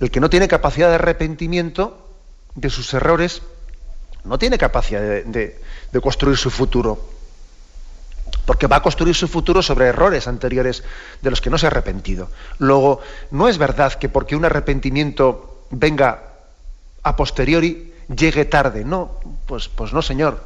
El 0.00 0.10
que 0.10 0.20
no 0.20 0.30
tiene 0.30 0.46
capacidad 0.46 0.88
de 0.88 0.94
arrepentimiento 0.94 2.08
de 2.54 2.70
sus 2.70 2.94
errores, 2.94 3.42
no 4.24 4.38
tiene 4.38 4.56
capacidad 4.56 5.00
de, 5.00 5.60
construir 6.00 6.38
su 6.38 6.50
futuro. 6.50 7.10
Porque 8.46 8.68
va 8.68 8.76
a 8.76 8.82
construir 8.82 9.14
su 9.14 9.26
futuro 9.26 9.60
sobre 9.60 9.86
errores 9.86 10.28
anteriores 10.28 10.84
de 11.20 11.30
los 11.30 11.40
que 11.40 11.50
no 11.50 11.58
se 11.58 11.66
ha 11.66 11.70
arrepentido. 11.70 12.30
Luego, 12.58 13.00
no 13.30 13.48
es 13.48 13.58
verdad 13.58 13.94
que 13.94 14.08
porque 14.08 14.36
un 14.36 14.44
arrepentimiento 14.44 15.66
venga 15.70 16.22
a 17.02 17.16
posteriori, 17.16 17.92
llegue 18.14 18.44
tarde. 18.44 18.84
No, 18.84 19.18
pues, 19.46 19.68
pues 19.68 19.92
no, 19.92 20.00
señor 20.00 20.40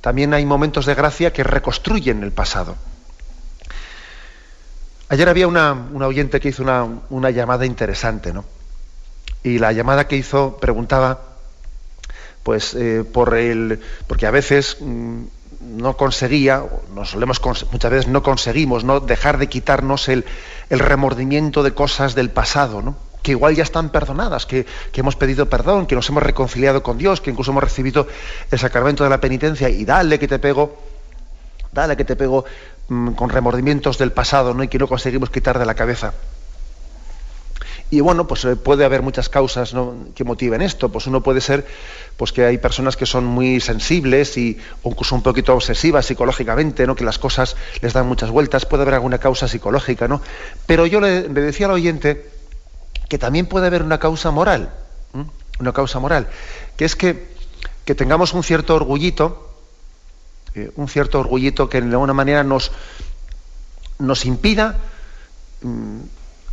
también 0.00 0.34
hay 0.34 0.46
momentos 0.46 0.86
de 0.86 0.94
gracia 0.94 1.32
que 1.32 1.44
reconstruyen 1.44 2.22
el 2.22 2.32
pasado. 2.32 2.76
Ayer 5.10 5.28
había 5.28 5.48
una, 5.48 5.72
oyente 6.02 6.38
que 6.40 6.50
hizo 6.50 6.62
una, 6.62 7.30
llamada 7.30 7.64
interesante, 7.64 8.32
¿no? 8.32 8.44
Y 9.42 9.58
la 9.58 9.72
llamada 9.72 10.06
que 10.06 10.16
hizo 10.16 10.58
preguntaba, 10.58 11.22
pues, 12.42 12.74
eh, 12.74 13.04
por 13.10 13.36
el. 13.36 13.80
porque 14.06 14.26
a 14.26 14.30
veces 14.30 14.76
mm, 14.80 15.22
no 15.60 15.96
conseguía, 15.96 16.62
no 16.94 17.04
solemos 17.04 17.40
muchas 17.72 17.90
veces 17.90 18.08
no 18.08 18.22
conseguimos, 18.22 18.84
no 18.84 19.00
dejar 19.00 19.38
de 19.38 19.48
quitarnos 19.48 20.08
el, 20.08 20.24
el 20.68 20.78
remordimiento 20.78 21.62
de 21.62 21.72
cosas 21.72 22.14
del 22.14 22.30
pasado, 22.30 22.82
¿no? 22.82 23.07
Que 23.28 23.32
igual 23.32 23.54
ya 23.54 23.62
están 23.62 23.90
perdonadas, 23.90 24.46
que, 24.46 24.64
hemos 24.94 25.14
pedido 25.14 25.50
perdón, 25.50 25.84
que 25.84 25.94
nos 25.94 26.08
hemos 26.08 26.22
reconciliado 26.22 26.82
con 26.82 26.96
Dios, 26.96 27.20
que 27.20 27.28
incluso 27.30 27.50
hemos 27.50 27.62
recibido 27.62 28.06
el 28.50 28.58
sacramento 28.58 29.04
de 29.04 29.10
la 29.10 29.20
penitencia 29.20 29.68
y 29.68 29.84
dale 29.84 30.18
que 30.18 30.26
te 30.26 30.38
pego, 30.38 30.78
dale 31.70 31.94
que 31.94 32.06
te 32.06 32.16
pego 32.16 32.46
mm, 32.88 33.10
con 33.10 33.28
remordimientos 33.28 33.98
del 33.98 34.12
pasado, 34.12 34.54
¿no? 34.54 34.62
Y 34.62 34.68
que 34.68 34.78
no 34.78 34.88
conseguimos 34.88 35.28
quitar 35.28 35.58
de 35.58 35.66
la 35.66 35.74
cabeza. 35.74 36.14
Y 37.90 38.00
bueno, 38.00 38.26
pues 38.26 38.46
eh, 38.46 38.56
puede 38.56 38.86
haber 38.86 39.02
muchas 39.02 39.28
causas 39.28 39.74
que 40.14 40.24
motiven 40.24 40.62
esto. 40.62 40.88
Pues 40.88 41.06
uno 41.06 41.22
puede 41.22 41.42
ser 41.42 41.66
pues 42.16 42.32
que 42.32 42.46
hay 42.46 42.56
personas 42.56 42.96
que 42.96 43.04
son 43.04 43.26
muy 43.26 43.60
sensibles 43.60 44.38
y 44.38 44.58
o 44.82 44.90
incluso 44.90 45.16
un 45.16 45.22
poquito 45.22 45.54
obsesivas 45.54 46.06
psicológicamente, 46.06 46.86
¿no? 46.86 46.96
que 46.96 47.04
las 47.04 47.18
cosas 47.18 47.56
les 47.82 47.92
dan 47.92 48.06
muchas 48.06 48.30
vueltas. 48.30 48.64
Puede 48.64 48.84
haber 48.84 48.94
alguna 48.94 49.18
causa 49.18 49.48
psicológica, 49.48 50.08
¿no? 50.08 50.22
Pero 50.64 50.86
yo 50.86 51.00
le 51.00 51.28
decía 51.28 51.66
al 51.66 51.72
oyente 51.72 52.37
que 53.08 53.18
también 53.18 53.46
puede 53.46 53.66
haber 53.66 53.82
una 53.82 53.98
causa 53.98 54.30
moral, 54.30 54.70
una 55.58 55.72
causa 55.72 55.98
moral, 55.98 56.28
que 56.76 56.84
es 56.84 56.94
que, 56.94 57.36
tengamos 57.84 58.34
un 58.34 58.44
cierto 58.44 58.74
orgullito, 58.74 59.50
eh, 60.54 60.70
un 60.76 60.88
cierto 60.88 61.20
orgullito 61.20 61.68
que 61.68 61.80
de 61.80 61.90
alguna 61.90 62.12
manera 62.12 62.44
nos, 62.44 62.70
nos 63.98 64.26
impida 64.26 64.76
mm, 65.62 66.00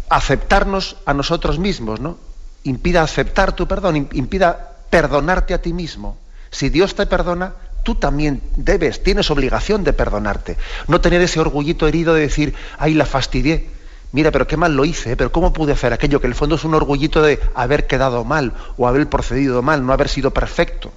aceptarnos 0.09 0.95
a 1.05 1.13
nosotros 1.13 1.59
mismos, 1.59 1.99
¿no? 1.99 2.17
Impida 2.63 3.03
aceptar 3.03 3.53
tu 3.53 3.67
perdón, 3.67 4.07
impida 4.13 4.77
perdonarte 4.89 5.53
a 5.53 5.61
ti 5.61 5.73
mismo. 5.73 6.17
Si 6.51 6.69
Dios 6.69 6.95
te 6.95 7.05
perdona, 7.05 7.53
tú 7.83 7.95
también 7.95 8.41
debes, 8.55 9.03
tienes 9.03 9.29
obligación 9.29 9.83
de 9.83 9.91
perdonarte. 9.91 10.57
No 10.87 11.01
tener 11.01 11.21
ese 11.21 11.41
orgullito 11.41 11.85
herido 11.85 12.13
de 12.13 12.21
decir, 12.21 12.55
ay, 12.79 12.93
la 12.93 13.05
fastidié 13.05 13.74
mira, 14.15 14.31
pero 14.31 14.47
qué 14.47 14.55
mal 14.55 14.75
lo 14.75 14.85
hice, 14.85 15.11
¿eh? 15.11 15.17
pero 15.17 15.29
¿cómo 15.29 15.51
pude 15.51 15.73
hacer 15.73 15.91
aquello? 15.91 16.21
Que 16.21 16.27
en 16.27 16.31
el 16.31 16.37
fondo 16.37 16.55
es 16.55 16.63
un 16.63 16.73
orgullito 16.73 17.21
de 17.21 17.37
haber 17.53 17.85
quedado 17.85 18.23
mal 18.23 18.53
o 18.77 18.87
haber 18.87 19.09
procedido 19.09 19.61
mal, 19.61 19.85
no 19.85 19.91
haber 19.91 20.07
sido 20.07 20.31
perfecto. 20.31 20.93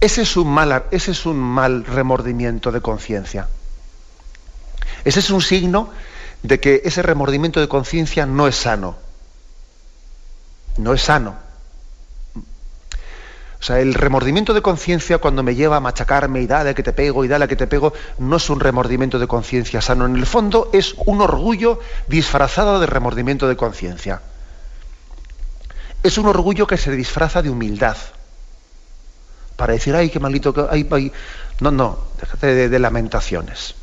Ese 0.00 0.22
es 0.22 0.36
un 0.36 0.48
mal, 0.52 0.84
ese 0.90 1.12
es 1.12 1.24
un 1.24 1.38
mal 1.38 1.84
remordimiento 1.84 2.72
de 2.72 2.80
conciencia. 2.80 3.48
Ese 5.04 5.20
es 5.20 5.30
un 5.30 5.40
signo 5.40 5.90
de 6.42 6.58
que 6.58 6.82
ese 6.84 7.00
remordimiento 7.00 7.60
de 7.60 7.68
conciencia 7.68 8.26
no 8.26 8.48
es 8.48 8.56
sano. 8.56 8.96
No 10.78 10.94
es 10.94 11.00
sano. 11.00 11.43
O 13.64 13.66
sea, 13.66 13.80
el 13.80 13.94
remordimiento 13.94 14.52
de 14.52 14.60
conciencia 14.60 15.16
cuando 15.16 15.42
me 15.42 15.54
lleva 15.54 15.76
a 15.76 15.80
machacarme 15.80 16.42
y 16.42 16.46
dale 16.46 16.74
que 16.74 16.82
te 16.82 16.92
pego 16.92 17.24
y 17.24 17.28
dale 17.28 17.48
que 17.48 17.56
te 17.56 17.66
pego, 17.66 17.94
no 18.18 18.36
es 18.36 18.50
un 18.50 18.60
remordimiento 18.60 19.18
de 19.18 19.26
conciencia 19.26 19.80
sano. 19.80 20.04
En 20.04 20.16
el 20.16 20.26
fondo 20.26 20.68
es 20.74 20.94
un 21.06 21.22
orgullo 21.22 21.80
disfrazado 22.06 22.78
de 22.78 22.84
remordimiento 22.84 23.48
de 23.48 23.56
conciencia. 23.56 24.20
Es 26.02 26.18
un 26.18 26.26
orgullo 26.26 26.66
que 26.66 26.76
se 26.76 26.90
disfraza 26.90 27.40
de 27.40 27.48
humildad. 27.48 27.96
Para 29.56 29.72
decir, 29.72 29.96
ay, 29.96 30.10
qué 30.10 30.20
maldito 30.20 30.52
que... 30.52 30.66
Ay, 30.68 31.10
No, 31.60 31.70
no, 31.70 32.00
déjate 32.20 32.48
de, 32.48 32.68
de 32.68 32.78
lamentaciones. 32.78 33.76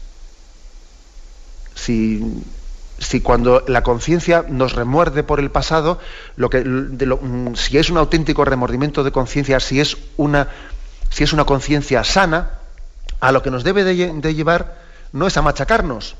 Si 1.73 2.43
si 3.01 3.19
cuando 3.19 3.63
la 3.67 3.81
conciencia 3.81 4.45
nos 4.47 4.73
remuerde 4.73 5.23
por 5.23 5.39
el 5.39 5.49
pasado, 5.49 5.99
lo 6.35 6.51
que, 6.51 6.63
mm, 6.63 7.55
si 7.55 7.79
es 7.79 7.89
un 7.89 7.97
auténtico 7.97 8.45
remordimiento 8.45 9.03
de 9.03 9.11
conciencia, 9.11 9.59
si 9.59 9.79
es 9.79 9.97
una, 10.17 10.47
si 11.09 11.23
una 11.33 11.45
conciencia 11.45 12.03
sana, 12.03 12.59
a 13.19 13.31
lo 13.31 13.41
que 13.41 13.49
nos 13.49 13.63
debe 13.63 13.83
de, 13.83 14.33
llevar 14.35 14.79
no 15.13 15.25
es 15.25 15.35
a 15.35 15.41
machacarnos, 15.41 16.15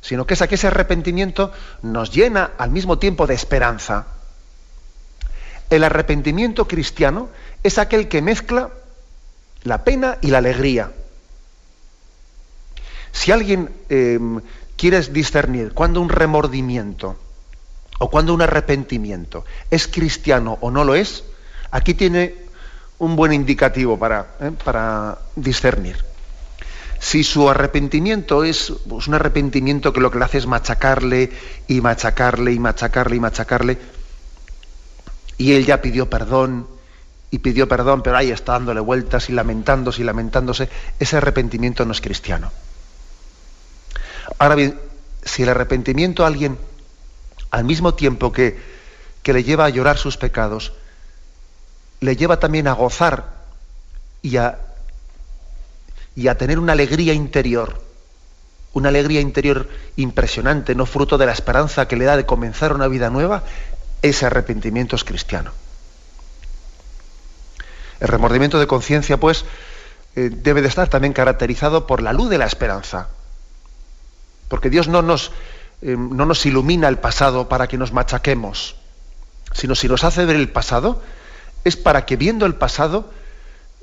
sino 0.00 0.26
que 0.26 0.34
es 0.34 0.42
a 0.42 0.48
que 0.48 0.54
ese 0.54 0.66
arrepentimiento 0.66 1.52
nos 1.82 2.10
llena 2.10 2.52
al 2.56 2.70
mismo 2.70 2.98
tiempo 2.98 3.26
de 3.26 3.34
esperanza. 3.34 4.06
El 5.68 5.84
arrepentimiento 5.84 6.66
cristiano 6.66 7.28
es 7.62 7.76
aquel 7.76 8.08
que 8.08 8.22
mezcla 8.22 8.70
la 9.64 9.84
pena 9.84 10.16
y 10.22 10.28
la 10.28 10.38
alegría. 10.38 10.90
Si 13.12 13.32
alguien 13.32 13.70
eh, 13.88 14.18
quiere 14.78 15.02
discernir 15.02 15.72
cuando 15.74 16.00
un 16.00 16.08
remordimiento 16.08 17.16
o 17.98 18.08
cuando 18.08 18.32
un 18.32 18.40
arrepentimiento 18.40 19.44
es 19.70 19.88
cristiano 19.88 20.56
o 20.60 20.70
no 20.70 20.84
lo 20.84 20.94
es, 20.94 21.24
aquí 21.72 21.94
tiene 21.94 22.34
un 22.98 23.16
buen 23.16 23.32
indicativo 23.32 23.98
para, 23.98 24.26
eh, 24.40 25.14
discernir. 25.36 26.04
Si 27.00 27.22
su 27.22 27.48
arrepentimiento 27.50 28.44
es 28.44 28.72
pues, 28.88 29.08
un 29.08 29.14
arrepentimiento 29.14 29.92
que 29.92 30.00
lo 30.00 30.10
que 30.10 30.18
le 30.18 30.24
hace 30.24 30.38
es 30.38 30.46
machacarle 30.46 31.30
y 31.66 31.80
machacarle 31.80 32.52
y 32.52 32.58
machacarle 32.58 33.16
y 33.16 33.20
machacarle, 33.20 33.78
y 35.38 35.52
él 35.52 35.66
ya 35.66 35.82
pidió 35.82 36.08
perdón 36.08 36.66
y 37.30 37.38
pidió 37.38 37.68
perdón, 37.68 38.02
pero 38.02 38.16
ahí 38.16 38.30
está 38.30 38.52
dándole 38.52 38.80
vueltas 38.80 39.28
y 39.28 39.32
lamentándose 39.32 40.02
y 40.02 40.04
lamentándose, 40.04 40.68
ese 40.98 41.16
arrepentimiento 41.16 41.84
no 41.84 41.92
es 41.92 42.00
cristiano. 42.00 42.50
Ahora 44.38 44.54
bien, 44.54 44.78
si 45.22 45.42
el 45.42 45.48
arrepentimiento 45.48 46.24
a 46.24 46.26
alguien, 46.26 46.58
al 47.50 47.64
mismo 47.64 47.94
tiempo 47.94 48.32
que, 48.32 48.58
que 49.22 49.32
le 49.32 49.44
lleva 49.44 49.64
a 49.64 49.70
llorar 49.70 49.96
sus 49.96 50.16
pecados, 50.16 50.72
le 52.00 52.16
lleva 52.16 52.38
también 52.38 52.68
a 52.68 52.72
gozar 52.72 53.38
y 54.22 54.36
a 54.36 54.58
y 56.18 56.26
a 56.26 56.36
tener 56.36 56.58
una 56.58 56.72
alegría 56.72 57.12
interior, 57.12 57.80
una 58.72 58.88
alegría 58.88 59.20
interior 59.20 59.68
impresionante, 59.94 60.74
no 60.74 60.84
fruto 60.84 61.16
de 61.16 61.26
la 61.26 61.32
esperanza 61.32 61.86
que 61.86 61.94
le 61.94 62.06
da 62.06 62.16
de 62.16 62.26
comenzar 62.26 62.72
una 62.72 62.88
vida 62.88 63.08
nueva, 63.08 63.44
ese 64.02 64.26
arrepentimiento 64.26 64.96
es 64.96 65.04
cristiano. 65.04 65.52
El 68.00 68.08
remordimiento 68.08 68.58
de 68.58 68.66
conciencia, 68.66 69.20
pues, 69.20 69.44
eh, 70.16 70.28
debe 70.32 70.60
de 70.60 70.66
estar 70.66 70.88
también 70.88 71.12
caracterizado 71.12 71.86
por 71.86 72.02
la 72.02 72.12
luz 72.12 72.30
de 72.30 72.38
la 72.38 72.46
esperanza. 72.46 73.06
Porque 74.48 74.70
Dios 74.70 74.88
no 74.88 75.02
nos, 75.02 75.30
eh, 75.82 75.96
no 75.96 76.26
nos 76.26 76.44
ilumina 76.46 76.88
el 76.88 76.98
pasado 76.98 77.48
para 77.48 77.68
que 77.68 77.78
nos 77.78 77.92
machaquemos, 77.92 78.76
sino 79.52 79.74
si 79.74 79.88
nos 79.88 80.04
hace 80.04 80.24
ver 80.24 80.36
el 80.36 80.50
pasado, 80.50 81.02
es 81.64 81.76
para 81.76 82.06
que 82.06 82.16
viendo 82.16 82.46
el 82.46 82.54
pasado 82.54 83.10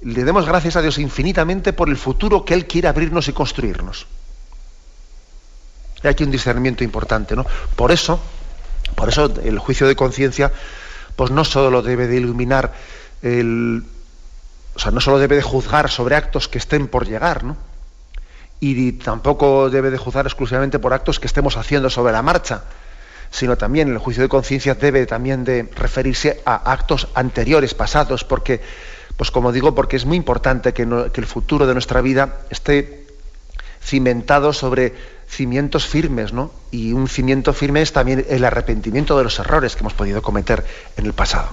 le 0.01 0.24
demos 0.24 0.45
gracias 0.45 0.75
a 0.75 0.81
Dios 0.81 0.98
infinitamente 0.98 1.74
por 1.74 1.89
el 1.89 1.98
futuro 1.98 2.45
que 2.45 2.53
Él 2.53 2.67
quiere 2.67 2.88
abrirnos 2.88 3.27
y 3.27 3.34
construirnos. 3.34 4.07
Hay 6.03 6.12
aquí 6.12 6.24
un 6.24 6.31
discernimiento 6.31 6.84
importante, 6.84 7.36
¿no? 7.36 7.45
Por 7.75 7.91
eso, 7.91 8.19
por 8.95 9.10
eso 9.10 9.31
el 9.43 9.57
juicio 9.57 9.88
de 9.88 9.95
conciencia, 9.95 10.51
pues 11.15 11.31
no 11.31 11.43
solo 11.43 11.81
debe 11.81 12.07
de 12.07 12.17
iluminar 12.17 12.74
el, 13.22 13.84
o 14.75 14.79
sea, 14.79 14.91
no 14.91 15.00
solo 15.00 15.17
debe 15.17 15.38
de 15.38 15.41
juzgar 15.41 15.89
sobre 15.89 16.15
actos 16.15 16.48
que 16.48 16.57
estén 16.57 16.88
por 16.88 17.07
llegar, 17.07 17.43
¿no? 17.43 17.57
Y 18.67 18.93
tampoco 18.93 19.69
debe 19.69 19.91
de 19.91 20.00
juzgar 20.00 20.25
exclusivamente 20.25 20.79
por 20.79 20.91
actos 20.91 21.19
que 21.19 21.27
estemos 21.27 21.55
haciendo 21.55 21.88
sobre 21.91 22.13
la 22.13 22.24
marcha, 22.24 22.63
sino 23.29 23.57
también 23.57 23.89
el 23.89 24.00
juicio 24.00 24.24
de 24.24 24.29
conciencia 24.29 24.74
debe 24.74 25.05
también 25.05 25.43
de 25.43 25.69
referirse 25.75 26.41
a 26.45 26.72
actos 26.72 27.10
anteriores, 27.13 27.75
pasados, 27.75 28.24
porque 28.24 28.62
pues 29.17 29.29
como 29.29 29.51
digo, 29.51 29.75
porque 29.75 29.98
es 29.98 30.05
muy 30.05 30.17
importante 30.17 30.74
que, 30.74 30.81
el 30.81 31.25
futuro 31.27 31.67
de 31.67 31.74
nuestra 31.74 32.01
vida 32.01 32.40
esté 32.50 33.05
cimentado 33.83 34.51
sobre 34.51 34.96
cimientos 35.27 35.85
firmes, 35.85 36.33
¿no? 36.33 36.51
Y 36.72 36.92
un 36.94 37.07
cimiento 37.07 37.53
firme 37.53 37.83
es 37.83 37.94
también 37.94 38.25
el 38.27 38.44
arrepentimiento 38.44 39.16
de 39.16 39.25
los 39.25 39.37
errores 39.37 39.75
que 39.75 39.81
hemos 39.81 39.94
podido 39.94 40.24
cometer 40.24 40.66
en 40.98 41.05
el 41.05 41.13
pasado. 41.13 41.50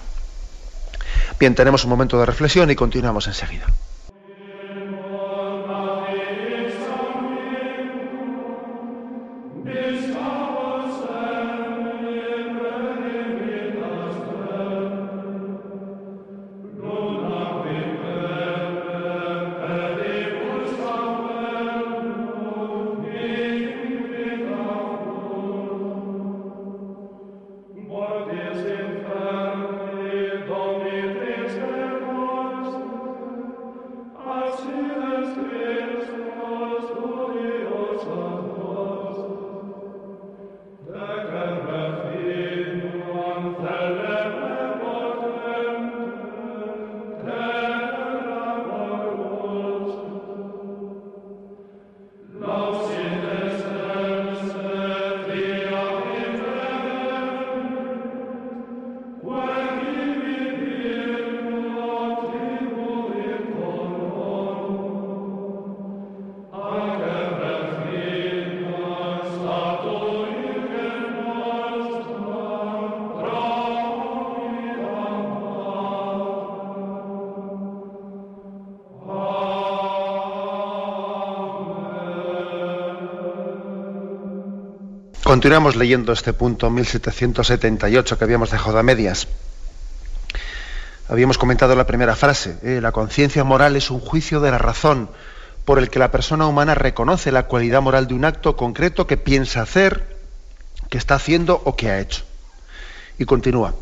Bien, 1.38 1.54
tenemos 1.54 1.84
un 1.84 1.90
momento 1.90 2.18
de 2.18 2.24
reflexión 2.24 2.70
y 2.70 2.74
continuamos 2.74 3.26
enseguida. 3.26 3.66
Continuamos 85.32 85.76
leyendo 85.76 86.12
este 86.12 86.34
punto 86.34 86.68
1778 86.68 88.18
que 88.18 88.24
habíamos 88.24 88.50
dejado 88.50 88.76
a 88.76 88.82
medias. 88.82 89.28
Habíamos 91.08 91.38
comentado 91.38 91.74
la 91.74 91.86
primera 91.86 92.14
frase, 92.14 92.58
¿eh? 92.62 92.80
la 92.82 92.92
conciencia 92.92 93.42
moral 93.42 93.74
es 93.74 93.90
un 93.90 93.98
juicio 93.98 94.42
de 94.42 94.50
la 94.50 94.58
razón 94.58 95.08
por 95.64 95.78
el 95.78 95.88
que 95.88 95.98
la 95.98 96.10
persona 96.10 96.46
humana 96.46 96.74
reconoce 96.74 97.32
la 97.32 97.46
cualidad 97.46 97.80
moral 97.80 98.08
de 98.08 98.12
un 98.12 98.26
acto 98.26 98.56
concreto 98.58 99.06
que 99.06 99.16
piensa 99.16 99.62
hacer, 99.62 100.18
que 100.90 100.98
está 100.98 101.14
haciendo 101.14 101.62
o 101.64 101.76
que 101.76 101.88
ha 101.88 101.98
hecho. 101.98 102.24
Y 103.18 103.24
continúa, 103.24 103.74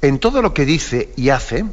en 0.00 0.18
todo 0.18 0.40
lo 0.40 0.54
que 0.54 0.64
dice 0.64 1.12
y 1.16 1.28
hace, 1.28 1.66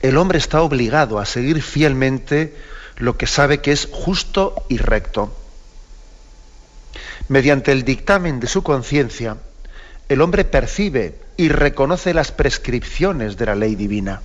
el 0.00 0.16
hombre 0.16 0.38
está 0.38 0.62
obligado 0.62 1.18
a 1.18 1.26
seguir 1.26 1.60
fielmente 1.60 2.56
lo 2.96 3.18
que 3.18 3.26
sabe 3.26 3.60
que 3.60 3.72
es 3.72 3.90
justo 3.92 4.54
y 4.70 4.78
recto 4.78 5.36
Mediante 7.28 7.72
el 7.72 7.84
dictamen 7.84 8.40
de 8.40 8.46
su 8.46 8.62
conciencia, 8.62 9.36
el 10.08 10.20
hombre 10.20 10.44
percibe 10.44 11.18
y 11.36 11.48
reconoce 11.48 12.14
las 12.14 12.32
prescripciones 12.32 13.36
de 13.36 13.46
la 13.46 13.54
ley 13.54 13.74
divina. 13.74 14.22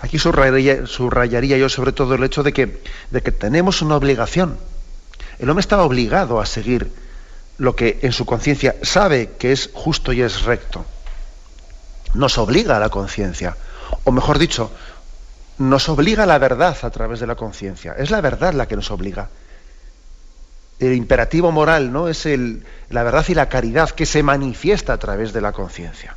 Aquí 0.00 0.18
subrayaría, 0.18 1.56
yo 1.56 1.68
sobre 1.68 1.92
todo 1.92 2.14
el 2.14 2.24
hecho 2.24 2.42
de 2.42 2.52
que, 2.52 2.82
de 3.10 3.22
que 3.22 3.32
tenemos 3.32 3.80
una 3.80 3.96
obligación. 3.96 4.58
El 5.38 5.48
hombre 5.48 5.62
está 5.62 5.82
obligado 5.82 6.40
a 6.40 6.46
seguir 6.46 6.90
lo 7.56 7.74
que 7.74 8.00
en 8.02 8.12
su 8.12 8.26
conciencia 8.26 8.76
sabe 8.82 9.30
que 9.38 9.52
es 9.52 9.70
justo 9.72 10.12
y 10.12 10.20
es 10.20 10.42
recto. 10.42 10.84
Nos 12.12 12.36
obliga 12.36 12.76
a 12.76 12.80
la 12.80 12.90
conciencia. 12.90 13.56
O 14.04 14.12
mejor 14.12 14.38
dicho, 14.38 14.70
nos 15.58 15.88
obliga 15.88 16.24
a 16.24 16.26
la 16.26 16.38
verdad 16.38 16.76
a 16.82 16.90
través 16.90 17.20
de 17.20 17.26
la 17.26 17.36
conciencia. 17.36 17.94
Es 17.96 18.10
la 18.10 18.20
verdad 18.20 18.52
la 18.52 18.66
que 18.68 18.76
nos 18.76 18.90
obliga 18.90 19.30
el 20.80 20.94
imperativo 20.94 21.52
moral, 21.52 21.92
¿no? 21.92 22.08
Es 22.08 22.26
el, 22.26 22.64
la 22.90 23.02
verdad 23.02 23.24
y 23.28 23.34
la 23.34 23.48
caridad 23.48 23.90
que 23.90 24.06
se 24.06 24.22
manifiesta 24.22 24.92
a 24.92 24.98
través 24.98 25.32
de 25.32 25.40
la 25.40 25.52
conciencia. 25.52 26.16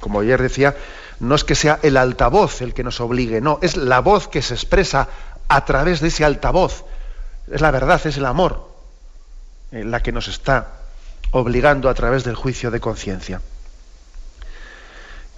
Como 0.00 0.20
ayer 0.20 0.40
decía, 0.40 0.74
no 1.20 1.34
es 1.34 1.44
que 1.44 1.54
sea 1.54 1.78
el 1.82 1.96
altavoz 1.96 2.62
el 2.62 2.74
que 2.74 2.82
nos 2.82 3.00
obligue, 3.00 3.40
no, 3.40 3.58
es 3.62 3.76
la 3.76 4.00
voz 4.00 4.28
que 4.28 4.42
se 4.42 4.54
expresa 4.54 5.08
a 5.48 5.64
través 5.64 6.00
de 6.00 6.08
ese 6.08 6.24
altavoz. 6.24 6.84
Es 7.50 7.60
la 7.60 7.70
verdad, 7.70 8.00
es 8.06 8.16
el 8.16 8.24
amor 8.24 8.68
eh, 9.72 9.84
la 9.84 10.02
que 10.02 10.12
nos 10.12 10.28
está 10.28 10.68
obligando 11.32 11.88
a 11.88 11.94
través 11.94 12.24
del 12.24 12.34
juicio 12.34 12.70
de 12.70 12.80
conciencia. 12.80 13.40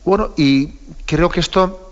Bueno, 0.05 0.33
y 0.37 0.79
creo 1.05 1.29
que 1.29 1.41
esto 1.41 1.86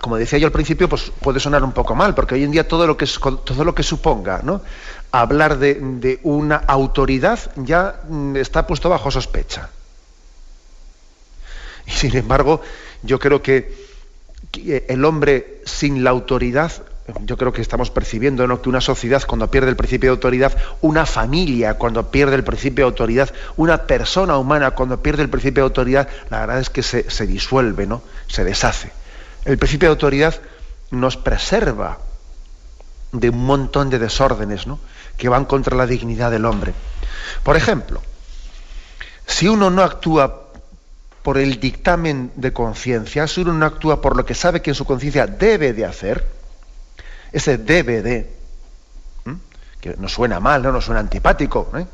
como 0.00 0.16
decía 0.16 0.38
yo 0.38 0.46
al 0.46 0.52
principio, 0.52 0.88
pues 0.88 1.12
puede 1.20 1.38
sonar 1.40 1.62
un 1.62 1.72
poco 1.72 1.94
mal, 1.94 2.14
porque 2.14 2.34
hoy 2.34 2.44
en 2.44 2.50
día 2.50 2.66
todo 2.66 2.86
lo 2.86 2.96
que, 2.96 3.06
todo 3.06 3.64
lo 3.64 3.74
que 3.74 3.82
suponga 3.82 4.40
¿no? 4.42 4.62
hablar 5.10 5.58
de, 5.58 6.18
una 6.22 6.56
autoridad 6.56 7.38
ya 7.56 8.00
mm, 8.08 8.36
está 8.36 8.66
puesto 8.66 8.88
bajo 8.88 9.10
sospecha. 9.10 9.70
Y 11.86 11.90
sin 11.90 12.16
embargo, 12.16 12.62
yo 13.02 13.18
creo 13.18 13.42
que 13.42 13.82
el 14.88 15.04
hombre 15.04 15.62
sin 15.64 16.04
la 16.04 16.10
autoridad 16.10 16.72
yo 17.24 17.36
creo 17.36 17.52
que 17.52 17.62
estamos 17.62 17.90
percibiendo 17.90 18.46
¿no? 18.46 18.62
que 18.62 18.68
una 18.68 18.80
sociedad 18.80 19.22
cuando 19.26 19.50
pierde 19.50 19.70
el 19.70 19.76
principio 19.76 20.10
de 20.10 20.14
autoridad, 20.14 20.56
una 20.80 21.04
familia 21.04 21.74
cuando 21.74 22.10
pierde 22.10 22.36
el 22.36 22.44
principio 22.44 22.84
de 22.84 22.90
autoridad, 22.90 23.32
una 23.56 23.86
persona 23.86 24.38
humana 24.38 24.72
cuando 24.72 25.02
pierde 25.02 25.22
el 25.22 25.28
principio 25.28 25.62
de 25.64 25.68
autoridad, 25.68 26.08
la 26.30 26.40
verdad 26.40 26.60
es 26.60 26.70
que 26.70 26.82
se, 26.82 27.10
se 27.10 27.26
disuelve, 27.26 27.86
¿no? 27.86 28.02
se 28.28 28.44
deshace. 28.44 29.01
El 29.44 29.58
principio 29.58 29.88
de 29.88 29.92
autoridad 29.92 30.34
nos 30.90 31.16
preserva 31.16 31.98
de 33.12 33.30
un 33.30 33.44
montón 33.44 33.90
de 33.90 33.98
desórdenes 33.98 34.66
¿no? 34.66 34.78
que 35.16 35.28
van 35.28 35.44
contra 35.44 35.76
la 35.76 35.86
dignidad 35.86 36.30
del 36.30 36.44
hombre. 36.44 36.74
Por 37.42 37.56
ejemplo, 37.56 38.00
si 39.26 39.48
uno 39.48 39.70
no 39.70 39.82
actúa 39.82 40.50
por 41.22 41.38
el 41.38 41.60
dictamen 41.60 42.32
de 42.36 42.52
conciencia, 42.52 43.26
si 43.26 43.42
uno 43.42 43.52
no 43.52 43.66
actúa 43.66 44.00
por 44.00 44.16
lo 44.16 44.24
que 44.24 44.34
sabe 44.34 44.62
que 44.62 44.70
en 44.70 44.74
su 44.74 44.84
conciencia 44.84 45.26
debe 45.26 45.72
de 45.72 45.84
hacer, 45.84 46.26
ese 47.32 47.58
debe 47.58 48.02
de, 48.02 48.30
que 49.80 49.96
nos 49.98 50.12
suena 50.12 50.40
mal, 50.40 50.62
no 50.62 50.72
nos 50.72 50.84
suena 50.84 51.00
antipático, 51.00 51.70
¿eh? 51.76 51.86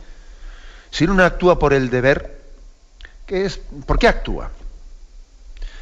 si 0.90 1.04
uno 1.04 1.14
no 1.14 1.24
actúa 1.24 1.58
por 1.58 1.72
el 1.72 1.90
deber, 1.90 2.42
¿qué 3.26 3.46
es? 3.46 3.60
¿por 3.86 3.98
qué 3.98 4.08
actúa? 4.08 4.50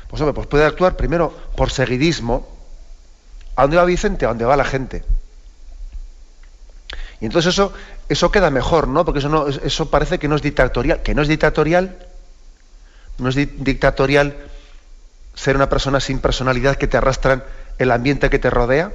Pues 0.09 0.21
hombre, 0.23 0.35
pues 0.35 0.47
puede 0.47 0.65
actuar 0.65 0.97
primero 0.97 1.33
por 1.57 1.71
seguidismo. 1.71 2.47
¿A 3.57 3.63
dónde 3.63 3.77
va 3.77 3.85
Vicente? 3.85 4.25
A 4.25 4.29
dónde 4.29 4.45
va 4.45 4.57
la 4.57 4.65
gente. 4.65 5.05
Y 7.21 7.27
entonces 7.27 7.55
eso, 7.55 7.73
eso 8.09 8.31
queda 8.31 8.51
mejor, 8.51 8.89
¿no? 8.89 9.05
Porque 9.05 9.21
eso, 9.21 9.49
eso 9.49 9.91
parece 9.91 10.19
que 10.19 10.29
no 10.29 10.37
es 10.37 10.43
dictatorial. 10.43 11.03
Que 11.03 11.15
no 11.15 11.23
es 11.23 11.29
dictatorial, 11.29 11.97
no 13.19 13.29
es 13.29 13.35
dictatorial 13.35 14.37
ser 15.35 15.57
una 15.57 15.69
persona 15.69 16.01
sin 16.01 16.19
personalidad 16.19 16.77
que 16.77 16.87
te 16.87 16.97
arrastran 16.97 17.45
el 17.79 17.91
ambiente 17.91 18.31
que 18.31 18.39
te 18.39 18.51
rodea, 18.51 18.93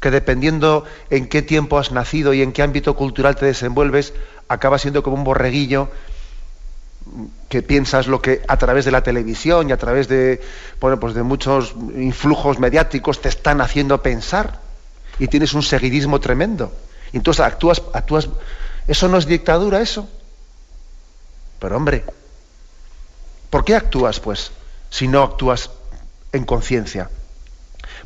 que 0.00 0.10
dependiendo 0.10 0.84
en 1.10 1.28
qué 1.28 1.42
tiempo 1.42 1.78
has 1.78 1.92
nacido 1.92 2.32
y 2.32 2.42
en 2.42 2.52
qué 2.52 2.62
ámbito 2.62 2.94
cultural 2.96 3.36
te 3.36 3.46
desenvuelves, 3.46 4.14
acaba 4.48 4.78
siendo 4.78 5.02
como 5.02 5.16
un 5.16 5.24
borreguillo 5.24 5.90
que 7.48 7.62
piensas 7.62 8.06
lo 8.06 8.20
que 8.20 8.42
a 8.48 8.56
través 8.56 8.84
de 8.84 8.90
la 8.90 9.02
televisión 9.02 9.68
y 9.68 9.72
a 9.72 9.76
través 9.76 10.08
de, 10.08 10.40
bueno, 10.80 10.98
pues 10.98 11.14
de 11.14 11.22
muchos 11.22 11.74
influjos 11.94 12.58
mediáticos 12.58 13.20
te 13.20 13.28
están 13.28 13.60
haciendo 13.60 14.02
pensar 14.02 14.60
y 15.18 15.28
tienes 15.28 15.54
un 15.54 15.62
seguidismo 15.62 16.20
tremendo. 16.20 16.72
Y 17.12 17.18
entonces 17.18 17.44
actúas, 17.44 17.82
actúas, 17.92 18.28
eso 18.88 19.08
no 19.08 19.18
es 19.18 19.26
dictadura, 19.26 19.80
eso. 19.80 20.08
Pero 21.60 21.76
hombre, 21.76 22.04
¿por 23.50 23.64
qué 23.64 23.74
actúas, 23.74 24.20
pues, 24.20 24.50
si 24.90 25.08
no 25.08 25.22
actúas 25.22 25.70
en 26.32 26.44
conciencia? 26.44 27.10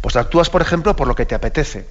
Pues 0.00 0.16
actúas, 0.16 0.50
por 0.50 0.62
ejemplo, 0.62 0.94
por 0.94 1.08
lo 1.08 1.14
que 1.14 1.26
te 1.26 1.34
apetece. 1.34 1.86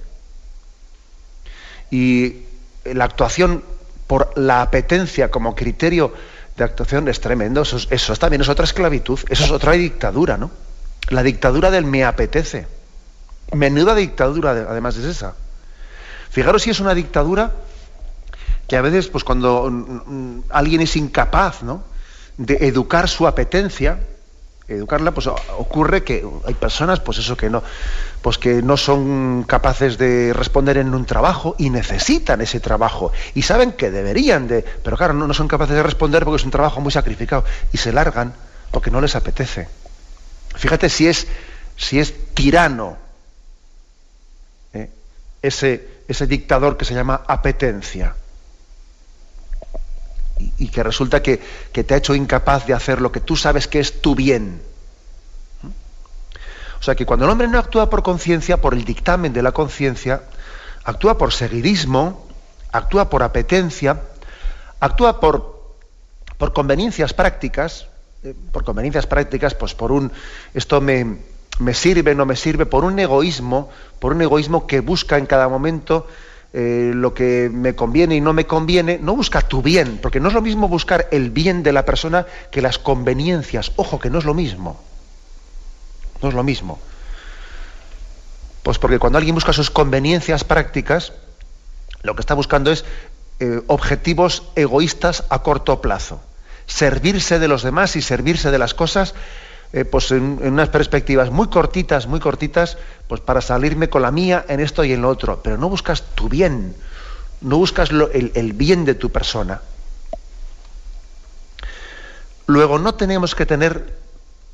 Y 1.90 2.44
la 2.84 3.04
actuación 3.04 3.62
por 4.06 4.36
la 4.36 4.62
apetencia 4.62 5.30
como 5.30 5.54
criterio 5.54 6.12
de 6.56 6.64
actuación 6.64 7.08
es 7.08 7.20
tremendo. 7.20 7.62
Eso, 7.62 7.78
eso 7.90 8.16
también 8.16 8.42
es 8.42 8.48
otra 8.48 8.64
esclavitud, 8.64 9.18
eso 9.28 9.44
es 9.44 9.50
otra 9.50 9.72
dictadura, 9.72 10.36
¿no? 10.36 10.50
La 11.08 11.22
dictadura 11.22 11.70
del 11.70 11.84
me 11.84 12.04
apetece. 12.04 12.66
Menuda 13.52 13.94
dictadura, 13.94 14.50
además, 14.50 14.96
es 14.96 15.04
esa. 15.04 15.34
Fijaros 16.30 16.62
si 16.62 16.70
es 16.70 16.80
una 16.80 16.94
dictadura 16.94 17.52
que 18.68 18.76
a 18.76 18.82
veces, 18.82 19.08
pues 19.08 19.24
cuando 19.24 19.68
mm, 19.68 20.36
mm, 20.36 20.44
alguien 20.50 20.80
es 20.80 20.94
incapaz 20.94 21.64
¿no? 21.64 21.82
de 22.36 22.68
educar 22.68 23.08
su 23.08 23.26
apetencia, 23.26 23.98
educarla, 24.74 25.12
pues 25.12 25.26
ocurre 25.26 26.04
que 26.04 26.26
hay 26.44 26.54
personas, 26.54 27.00
pues 27.00 27.18
eso 27.18 27.36
que 27.36 27.50
no, 27.50 27.62
pues 28.22 28.38
que 28.38 28.62
no 28.62 28.76
son 28.76 29.44
capaces 29.46 29.98
de 29.98 30.32
responder 30.32 30.78
en 30.78 30.94
un 30.94 31.06
trabajo 31.06 31.54
y 31.58 31.70
necesitan 31.70 32.40
ese 32.40 32.60
trabajo 32.60 33.12
y 33.34 33.42
saben 33.42 33.72
que 33.72 33.90
deberían 33.90 34.48
de, 34.48 34.62
pero 34.62 34.96
claro, 34.96 35.14
no, 35.14 35.26
no 35.26 35.34
son 35.34 35.48
capaces 35.48 35.76
de 35.76 35.82
responder 35.82 36.24
porque 36.24 36.36
es 36.36 36.44
un 36.44 36.50
trabajo 36.50 36.80
muy 36.80 36.92
sacrificado 36.92 37.44
y 37.72 37.78
se 37.78 37.92
largan 37.92 38.34
porque 38.70 38.90
no 38.90 39.00
les 39.00 39.16
apetece. 39.16 39.68
Fíjate 40.54 40.88
si 40.88 41.06
es, 41.08 41.26
si 41.76 41.98
es 41.98 42.34
tirano 42.34 42.96
¿eh? 44.72 44.90
ese, 45.42 46.02
ese 46.08 46.26
dictador 46.26 46.76
que 46.76 46.84
se 46.84 46.94
llama 46.94 47.22
apetencia 47.26 48.14
y, 50.58 50.68
que 50.68 50.82
resulta 50.82 51.22
que, 51.22 51.38
te 51.72 51.94
ha 51.94 51.96
hecho 51.96 52.14
incapaz 52.14 52.66
de 52.66 52.74
hacer 52.74 53.00
lo 53.00 53.12
que 53.12 53.20
tú 53.20 53.36
sabes 53.36 53.66
que 53.66 53.80
es 53.80 54.00
tu 54.00 54.14
bien. 54.14 54.62
O 56.78 56.82
sea 56.82 56.94
que 56.94 57.04
cuando 57.04 57.26
el 57.26 57.30
hombre 57.30 57.48
no 57.48 57.58
actúa 57.58 57.90
por 57.90 58.02
conciencia, 58.02 58.60
por 58.60 58.72
el 58.72 58.84
dictamen 58.84 59.32
de 59.32 59.42
la 59.42 59.52
conciencia, 59.52 60.22
actúa 60.84 61.18
por 61.18 61.32
seguidismo, 61.32 62.26
actúa 62.72 63.10
por 63.10 63.22
apetencia, 63.22 64.00
actúa 64.80 65.20
por, 65.20 65.76
por 66.38 66.52
conveniencias 66.52 67.12
prácticas, 67.12 67.86
eh, 68.22 68.34
por 68.52 68.64
conveniencias 68.64 69.06
prácticas, 69.06 69.54
pues 69.54 69.74
por 69.74 69.92
un, 69.92 70.10
esto 70.54 70.80
me, 70.80 71.18
me 71.58 71.74
sirve, 71.74 72.14
no 72.14 72.24
me 72.24 72.36
sirve, 72.36 72.64
por 72.64 72.84
un 72.84 72.98
egoísmo, 72.98 73.68
por 73.98 74.12
un 74.12 74.22
egoísmo 74.22 74.66
que 74.66 74.80
busca 74.80 75.18
en 75.18 75.26
cada 75.26 75.48
momento 75.48 76.06
eh, 76.52 76.90
lo 76.94 77.14
que 77.14 77.48
me 77.52 77.76
conviene 77.76 78.16
y 78.16 78.20
no 78.20 78.32
me 78.32 78.46
conviene, 78.46 78.98
no 79.00 79.14
busca 79.14 79.40
tu 79.42 79.62
bien, 79.62 79.98
porque 80.02 80.18
no 80.18 80.28
es 80.28 80.34
lo 80.34 80.42
mismo 80.42 80.66
buscar 80.66 81.08
el 81.12 81.30
bien 81.30 81.62
de 81.62 81.72
la 81.72 81.84
persona 81.84 82.26
que 82.50 82.60
las 82.60 82.78
conveniencias. 82.78 83.72
Ojo, 83.76 84.00
que 84.00 84.10
no 84.10 84.18
es 84.18 84.24
lo 84.24 84.34
mismo. 84.34 84.80
No 86.22 86.28
es 86.28 86.34
lo 86.34 86.42
mismo. 86.42 86.80
Pues 88.64 88.78
porque 88.78 88.98
cuando 88.98 89.18
alguien 89.18 89.34
busca 89.34 89.52
sus 89.52 89.70
conveniencias 89.70 90.44
prácticas, 90.44 91.12
lo 92.02 92.14
que 92.14 92.20
está 92.20 92.34
buscando 92.34 92.72
es 92.72 92.84
eh, 93.38 93.62
objetivos 93.68 94.42
egoístas 94.56 95.24
a 95.28 95.42
corto 95.42 95.80
plazo. 95.80 96.20
Servirse 96.66 97.38
de 97.38 97.48
los 97.48 97.62
demás 97.62 97.96
y 97.96 98.02
servirse 98.02 98.50
de 98.50 98.58
las 98.58 98.74
cosas 98.74 99.14
eh, 99.72 99.84
pues 99.84 100.10
en, 100.10 100.38
unas 100.42 100.68
perspectivas 100.68 101.30
muy 101.30 101.48
cortitas, 101.48 102.06
muy 102.06 102.18
cortitas, 102.18 102.76
pues 103.06 103.20
para 103.20 103.40
salirme 103.40 103.88
con 103.88 104.02
la 104.02 104.10
mía 104.10 104.44
en 104.48 104.60
esto 104.60 104.82
y 104.84 104.92
en 104.92 105.02
lo 105.02 105.08
otro. 105.08 105.42
Pero 105.42 105.58
no 105.58 105.68
buscas 105.68 106.02
tu 106.14 106.28
bien, 106.28 106.74
no 107.40 107.56
buscas 107.56 107.90
el, 107.90 108.32
el 108.34 108.52
bien 108.52 108.84
de 108.84 108.94
tu 108.94 109.10
persona. 109.10 109.60
Luego, 112.46 112.80
no 112.80 112.94
tenemos 112.94 113.36
que 113.36 113.46
tener 113.46 113.96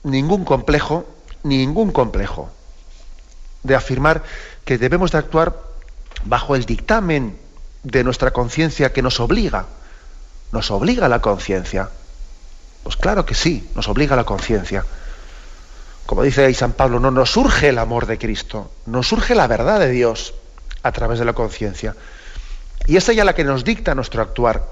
ningún 0.02 0.44
complejo, 0.44 1.06
ningún 1.42 1.92
complejo 1.92 2.50
de 3.62 3.74
afirmar 3.74 4.22
que 4.66 4.76
debemos 4.76 5.12
de 5.12 5.18
actuar 5.18 5.58
bajo 6.24 6.56
el 6.56 6.66
dictamen 6.66 7.38
de 7.84 8.04
nuestra 8.04 8.32
conciencia 8.32 8.92
que 8.92 9.00
nos 9.00 9.18
obliga. 9.18 9.64
Nos 10.52 10.70
obliga 10.70 11.08
la 11.08 11.22
conciencia. 11.22 11.88
Pues 12.82 12.96
claro 12.96 13.24
que 13.24 13.34
sí, 13.34 13.68
nos 13.74 13.88
obliga 13.88 14.14
la 14.14 14.24
conciencia 14.24 14.84
como 16.06 16.22
dice 16.22 16.44
ahí 16.44 16.54
San 16.54 16.72
Pablo, 16.72 17.00
no 17.00 17.10
nos 17.10 17.32
surge 17.32 17.68
el 17.68 17.78
amor 17.78 18.06
de 18.06 18.16
Cristo, 18.16 18.70
nos 18.86 19.08
surge 19.08 19.34
la 19.34 19.48
verdad 19.48 19.80
de 19.80 19.90
Dios 19.90 20.34
a 20.82 20.92
través 20.92 21.18
de 21.18 21.24
la 21.24 21.32
conciencia. 21.32 21.96
Y 22.86 22.96
es 22.96 23.08
ella 23.08 23.24
la 23.24 23.34
que 23.34 23.44
nos 23.44 23.64
dicta 23.64 23.94
nuestro 23.94 24.22
actuar. 24.22 24.64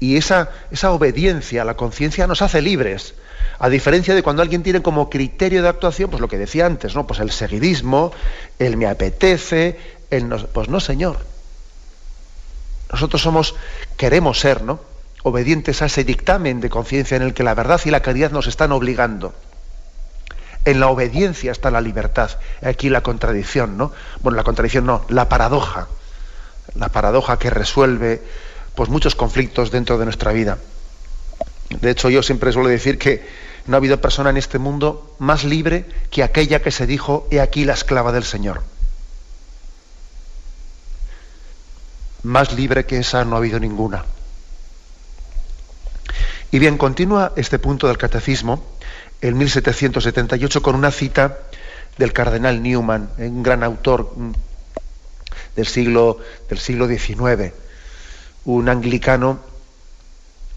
Y 0.00 0.16
esa, 0.16 0.50
esa 0.70 0.92
obediencia 0.92 1.62
a 1.62 1.64
la 1.64 1.76
conciencia 1.76 2.26
nos 2.26 2.42
hace 2.42 2.60
libres. 2.60 3.14
A 3.60 3.68
diferencia 3.68 4.14
de 4.14 4.22
cuando 4.22 4.42
alguien 4.42 4.62
tiene 4.62 4.82
como 4.82 5.10
criterio 5.10 5.62
de 5.62 5.68
actuación, 5.68 6.10
pues 6.10 6.20
lo 6.20 6.28
que 6.28 6.38
decía 6.38 6.66
antes, 6.66 6.94
¿no? 6.94 7.06
Pues 7.06 7.20
el 7.20 7.30
seguidismo, 7.30 8.12
el 8.58 8.76
me 8.76 8.86
apetece, 8.86 9.78
el 10.10 10.28
no, 10.28 10.38
pues 10.46 10.68
no, 10.68 10.80
señor. 10.80 11.18
Nosotros 12.92 13.22
somos, 13.22 13.54
queremos 13.96 14.40
ser, 14.40 14.62
¿no? 14.62 14.80
Obedientes 15.22 15.82
a 15.82 15.86
ese 15.86 16.04
dictamen 16.04 16.60
de 16.60 16.70
conciencia 16.70 17.16
en 17.16 17.22
el 17.22 17.34
que 17.34 17.42
la 17.42 17.54
verdad 17.54 17.80
y 17.84 17.90
la 17.90 18.00
caridad 18.00 18.30
nos 18.30 18.46
están 18.46 18.72
obligando. 18.72 19.34
En 20.68 20.80
la 20.80 20.88
obediencia 20.88 21.50
está 21.50 21.70
la 21.70 21.80
libertad. 21.80 22.30
Aquí 22.60 22.90
la 22.90 23.00
contradicción, 23.00 23.78
¿no? 23.78 23.90
Bueno, 24.20 24.36
la 24.36 24.44
contradicción 24.44 24.84
no, 24.84 25.02
la 25.08 25.26
paradoja. 25.26 25.88
La 26.74 26.90
paradoja 26.90 27.38
que 27.38 27.48
resuelve 27.48 28.22
pues, 28.74 28.90
muchos 28.90 29.14
conflictos 29.14 29.70
dentro 29.70 29.96
de 29.96 30.04
nuestra 30.04 30.30
vida. 30.30 30.58
De 31.70 31.88
hecho, 31.88 32.10
yo 32.10 32.22
siempre 32.22 32.52
suelo 32.52 32.68
decir 32.68 32.98
que 32.98 33.26
no 33.64 33.76
ha 33.76 33.78
habido 33.78 34.02
persona 34.02 34.28
en 34.28 34.36
este 34.36 34.58
mundo 34.58 35.16
más 35.18 35.42
libre 35.42 35.86
que 36.10 36.22
aquella 36.22 36.60
que 36.60 36.70
se 36.70 36.86
dijo, 36.86 37.26
he 37.30 37.40
aquí 37.40 37.64
la 37.64 37.72
esclava 37.72 38.12
del 38.12 38.24
Señor. 38.24 38.60
Más 42.24 42.52
libre 42.52 42.84
que 42.84 42.98
esa 42.98 43.24
no 43.24 43.36
ha 43.36 43.38
habido 43.38 43.58
ninguna. 43.58 44.04
Y 46.50 46.58
bien, 46.58 46.76
continúa 46.76 47.32
este 47.36 47.58
punto 47.58 47.86
del 47.86 47.96
catecismo 47.96 48.62
en 49.20 49.36
1778 49.36 50.62
con 50.62 50.74
una 50.74 50.90
cita 50.90 51.38
del 51.96 52.12
cardenal 52.12 52.62
Newman, 52.62 53.10
un 53.18 53.42
gran 53.42 53.64
autor 53.64 54.12
mm, 54.16 54.32
del 55.56 55.66
siglo, 55.66 56.18
del 56.48 56.58
siglo 56.58 56.86
XIX, 56.86 57.52
un 58.44 58.68
anglicano, 58.68 59.40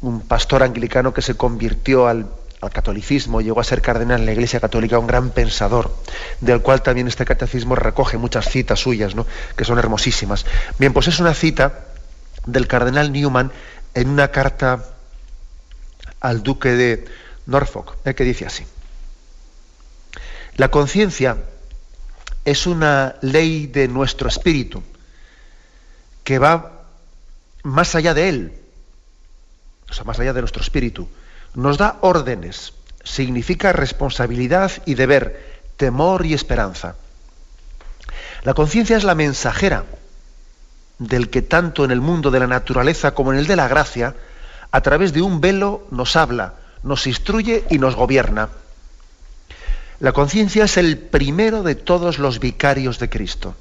un 0.02 0.21
pastor 0.21 0.63
anglicano 0.63 1.13
que 1.13 1.21
se 1.21 1.36
convirtió 1.36 2.08
al, 2.08 2.28
al 2.62 2.69
catolicismo, 2.69 3.41
llegó 3.41 3.60
a 3.60 3.63
ser 3.63 3.82
cardenal 3.82 4.19
en 4.19 4.28
la 4.28 4.34
Iglesia 4.34 4.60
Católica, 4.60 5.00
un 5.00 5.08
gran 5.08 5.32
pensador, 5.32 5.95
del 6.39 6.62
cual 6.62 6.84
también 6.84 7.08
este 7.08 7.26
catecismo 7.26 7.76
recoge 7.76 8.17
muchas 8.17 8.50
citas 8.50 8.80
suyas, 8.80 9.15
¿no? 9.15 9.26
que 9.56 9.65
son 9.65 9.80
hermosísimas. 9.80 10.45
Bien, 10.78 10.93
pues 10.93 11.08
es 11.08 11.19
una 11.19 11.34
cita 11.34 11.86
del 12.45 12.67
cardenal 12.67 13.12
Newman 13.12 13.52
en 13.95 14.10
una 14.10 14.30
carta 14.30 14.86
al 16.19 16.43
duque 16.43 16.69
de 16.69 17.06
Norfolk, 17.45 17.97
¿eh? 18.06 18.13
que 18.13 18.23
dice 18.23 18.45
así. 18.45 18.65
La 20.58 20.69
conciencia 20.69 21.38
es 22.45 22.67
una 22.67 23.15
ley 23.21 23.67
de 23.67 23.88
nuestro 23.88 24.27
espíritu 24.27 24.84
que 26.23 26.39
va 26.39 26.84
más 27.63 27.95
allá 27.95 28.13
de 28.13 28.30
él, 28.30 28.54
o 29.89 29.93
sea, 29.93 30.04
más 30.04 30.19
allá 30.19 30.34
de 30.34 30.41
nuestro 30.41 30.62
espíritu. 30.62 31.08
Nos 31.54 31.77
da 31.77 31.97
órdenes, 32.01 32.73
significa 33.04 33.73
responsabilidad 33.73 34.71
y 34.86 34.95
deber, 34.95 35.62
temor 35.77 36.25
y 36.25 36.34
esperanza. 36.34 36.95
La 38.43 38.54
conciencia 38.54 38.97
es 38.97 39.04
la 39.04 39.15
mensajera 39.15 39.86
del 40.97 41.30
que 41.30 41.41
tanto 41.41 41.84
en 41.84 41.91
el 41.91 42.01
mundo 42.01 42.32
de 42.32 42.39
la 42.39 42.47
naturaleza 42.47 43.13
como 43.13 43.34
en 43.34 43.39
el 43.39 43.47
de 43.47 43.56
la 43.56 43.67
gracia, 43.67 44.15
a 44.71 44.82
través 44.82 45.13
de 45.13 45.21
un 45.21 45.41
velo 45.41 45.88
nos 45.91 46.15
habla, 46.15 46.56
nos 46.84 47.08
instruye 47.08 47.63
y 47.70 47.78
nos 47.78 47.96
gobierna. 47.96 48.50
La 50.00 50.13
conciencia 50.13 50.65
es 50.65 50.78
el 50.78 50.98
primero 50.98 51.62
de 51.62 51.76
todos 51.76 52.17
los 52.17 52.39
vicarios 52.39 52.98
de 52.98 53.10
Cristo. 53.10 53.56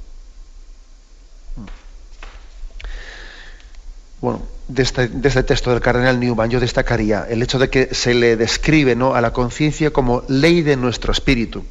Bueno, 4.23 4.43
de 4.69 4.83
este, 4.83 5.11
este, 5.23 5.43
texto 5.43 5.71
del 5.71 5.81
cardenal 5.81 6.21
Newman 6.21 6.51
yo 6.51 6.61
destacaría 6.61 7.27
el 7.29 7.43
hecho 7.43 7.59
de 7.59 7.71
que 7.71 7.95
se 7.95 8.15
le 8.15 8.37
describe 8.37 8.95
¿no? 8.95 9.15
a 9.15 9.21
la 9.21 9.33
conciencia 9.33 9.91
como 9.93 10.25
ley 10.29 10.63
de 10.63 10.77
nuestro 10.77 11.13
espíritu. 11.13 11.65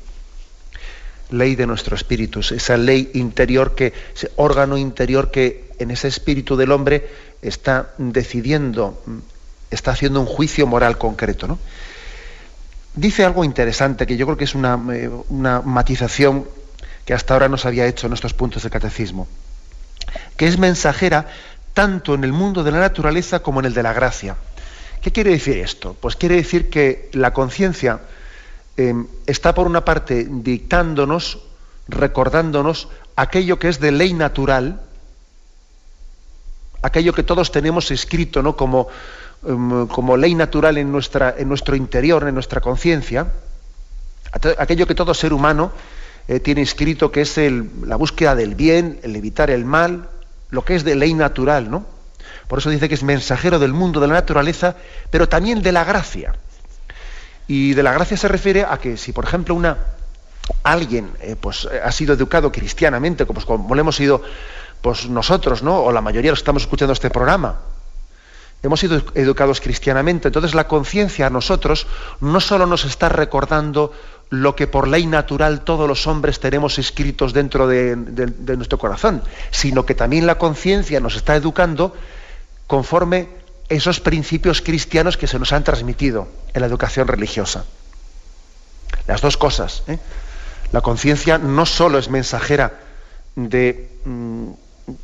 Ley 1.32 1.56
de 1.56 1.68
nuestro 1.68 1.96
espíritu, 1.96 2.40
esa 2.40 2.76
ley 2.76 3.12
interior 3.14 3.76
que, 3.76 3.94
ese 4.16 4.32
órgano 4.36 4.78
interior 4.78 5.30
que 5.30 5.70
en 5.78 5.92
ese 5.92 6.08
espíritu 6.08 6.56
del 6.56 6.72
hombre 6.72 7.08
está 7.44 7.94
decidiendo, 8.00 9.02
está 9.72 9.92
haciendo 9.92 10.20
un 10.20 10.26
juicio 10.26 10.68
moral 10.68 10.98
concreto. 10.98 11.48
¿no? 11.48 11.60
dice 12.96 13.24
algo 13.24 13.44
interesante 13.44 14.06
que 14.06 14.18
yo 14.18 14.26
creo 14.26 14.38
que 14.38 14.44
es 14.44 14.56
una, 14.56 14.80
eh, 14.94 15.10
una 15.30 15.62
matización 15.62 16.46
que 17.06 17.14
hasta 17.14 17.34
ahora 17.34 17.50
no 17.50 17.58
se 17.58 17.68
había 17.68 17.88
hecho 17.88 18.08
en 18.08 18.14
estos 18.14 18.34
puntos 18.34 18.64
de 18.64 18.70
catecismo, 18.70 19.28
que 20.38 20.48
es 20.48 20.58
mensajera 20.58 21.28
tanto 21.74 22.14
en 22.14 22.24
el 22.24 22.34
mundo 22.34 22.64
de 22.64 22.72
la 22.72 22.80
naturaleza 22.80 23.40
como 23.40 23.60
en 23.60 23.68
el 23.68 23.74
de 23.74 23.84
la 23.84 23.94
gracia. 23.94 24.36
¿Qué 25.02 25.12
quiere 25.12 25.32
decir 25.32 25.58
esto? 25.58 25.96
Pues 26.00 26.16
quiere 26.16 26.36
decir 26.36 26.70
que 26.70 27.10
la 27.14 27.32
conciencia 27.34 28.02
em, 28.76 29.08
está 29.26 29.54
por 29.54 29.66
una 29.66 29.86
parte 29.86 30.28
dictándonos, 30.30 31.40
recordándonos 31.88 32.90
aquello 33.16 33.60
que 33.60 33.70
es 33.70 33.80
de 33.80 33.92
ley 33.92 34.14
natural, 34.14 34.82
aquello 36.82 37.14
que 37.14 37.24
todos 37.24 37.52
tenemos 37.52 37.92
escrito 37.92 38.44
¿no? 38.44 38.56
como, 38.56 38.88
Em, 39.46 39.88
como 39.88 40.18
ley 40.18 40.36
natural 40.36 40.78
en, 40.78 40.92
nuestra, 40.92 41.34
en 41.38 41.48
nuestro 41.48 41.76
interior, 41.76 42.28
en 42.28 42.34
nuestra 42.34 42.60
conciencia, 42.60 43.28
aquello 44.58 44.86
que 44.86 44.96
todo 44.96 45.14
ser 45.14 45.32
humano 45.32 45.72
eh, 46.28 46.42
tiene 46.42 46.62
escrito 46.62 47.10
que 47.12 47.22
es 47.22 47.38
la 47.38 47.96
búsqueda 47.96 48.36
del 48.36 48.56
bien, 48.56 49.00
el 49.02 49.16
evitar 49.16 49.50
el 49.50 49.64
mal, 49.64 50.10
lo 50.50 50.66
que 50.66 50.76
es 50.76 50.84
de 50.84 50.96
ley 50.96 51.14
natural, 51.14 51.72
¿no? 51.72 51.86
Por 52.50 52.60
eso 52.60 52.70
dice 52.70 52.90
que 52.90 52.96
es 52.96 53.04
mensajero 53.04 53.60
del 53.60 53.72
mundo 53.72 54.02
de 54.02 54.08
la 54.08 54.16
naturaleza, 54.16 54.76
pero 55.10 55.30
también 55.30 55.62
de 55.62 55.72
la 55.72 55.86
gracia. 55.86 56.36
Y 57.48 57.74
de 57.76 57.84
la 57.84 57.94
gracia 57.94 58.18
se 58.18 58.28
refiere 58.28 58.66
a 58.68 58.78
que 58.78 58.98
si, 58.98 59.14
por 59.14 59.24
ejemplo, 59.24 59.56
una, 59.56 59.78
alguien 60.64 61.12
eh, 61.22 61.36
pues, 61.40 61.66
ha 61.66 61.92
sido 61.92 62.14
educado 62.14 62.52
cristianamente, 62.52 63.26
como, 63.26 63.44
como 63.46 63.74
lo 63.74 63.82
hemos 63.82 63.96
sido 63.96 64.22
pues, 64.82 65.08
nosotros, 65.10 65.64
¿no? 65.64 65.80
o 65.80 65.92
la 65.94 66.02
mayoría 66.02 66.30
de 66.30 66.34
los 66.34 66.40
que 66.40 66.44
estamos 66.44 66.64
escuchando 66.64 66.94
este 66.94 67.10
programa, 67.10 67.60
hemos 68.62 68.80
sido 68.80 69.02
educados 69.16 69.62
cristianamente, 69.62 70.28
entonces 70.28 70.54
la 70.54 70.68
conciencia 70.68 71.28
a 71.28 71.30
nosotros 71.30 71.88
no 72.20 72.40
solo 72.40 72.66
nos 72.66 72.86
está 72.86 73.10
recordando 73.10 73.94
lo 74.30 74.56
que 74.56 74.68
por 74.68 74.88
ley 74.88 75.08
natural 75.08 75.62
todos 75.62 75.88
los 75.88 76.06
hombres 76.06 76.40
tenemos 76.40 76.78
escritos 76.78 77.34
dentro 77.34 77.68
de, 77.68 77.96
nuestro 78.56 78.78
corazón, 78.78 79.24
sino 79.50 79.86
que 79.86 79.96
también 79.96 80.28
la 80.28 80.38
conciencia 80.38 81.00
nos 81.00 81.16
está 81.16 81.36
educando 81.36 81.96
conforme 82.68 83.30
esos 83.70 84.00
principios 84.00 84.62
cristianos 84.62 85.18
que 85.18 85.28
se 85.28 85.40
nos 85.40 85.52
han 85.52 85.64
transmitido 85.64 86.28
en 86.54 86.62
la 86.62 86.68
educación 86.68 87.08
religiosa. 87.08 87.66
Las 89.08 89.22
dos 89.22 89.38
cosas. 89.38 89.84
¿eh? 89.88 90.00
La 90.72 90.82
conciencia 90.82 91.38
no 91.38 91.66
solo 91.66 91.98
es 91.98 92.10
mensajera 92.10 92.80
mm, 93.36 93.48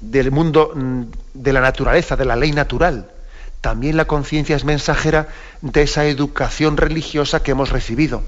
del 0.01 0.31
mundo 0.31 0.71
mm, 0.75 1.03
de 1.33 1.53
la 1.53 1.61
naturaleza, 1.61 2.15
de 2.15 2.25
la 2.25 2.35
ley 2.35 2.51
natural, 2.51 3.09
también 3.65 3.97
la 3.97 4.05
conciencia 4.05 4.55
es 4.55 4.63
mensajera 4.63 5.27
de 5.63 5.81
esa 5.81 6.05
educación 6.05 6.77
religiosa 6.77 7.41
que 7.41 7.49
hemos 7.49 7.71
recibido. 7.71 8.21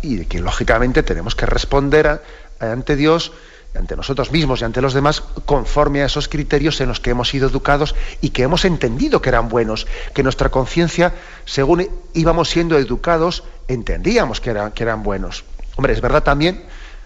Y 0.00 0.16
de 0.16 0.24
que 0.26 0.38
lógicamente 0.38 1.02
tenemos 1.02 1.34
que 1.34 1.44
responder 1.44 2.22
ante 2.58 2.96
Dios, 2.96 3.32
ante 3.74 3.96
nosotros 3.96 4.32
mismos 4.32 4.62
y 4.62 4.64
ante 4.64 4.80
los 4.80 4.94
demás, 4.94 5.20
conforme 5.44 6.00
a 6.00 6.06
esos 6.06 6.26
criterios 6.26 6.80
en 6.80 6.88
los 6.88 7.00
que 7.00 7.10
hemos 7.10 7.28
sido 7.28 7.46
educados 7.46 7.94
y 8.22 8.30
que 8.30 8.44
hemos 8.44 8.64
entendido 8.64 9.20
que 9.20 9.28
eran 9.28 9.50
buenos, 9.50 9.86
que 10.14 10.22
nuestra 10.22 10.48
conciencia, 10.48 11.12
según 11.44 11.86
íbamos 12.14 12.48
siendo 12.48 12.78
educados, 12.78 13.44
entendíamos 13.68 14.40
que, 14.40 14.48
eran, 14.48 14.72
que 14.72 14.84
eran 14.84 15.02
buenos. 15.02 15.44
Hombre, 15.76 15.92
es 15.92 16.00
verdad 16.00 16.22
también 16.22 16.64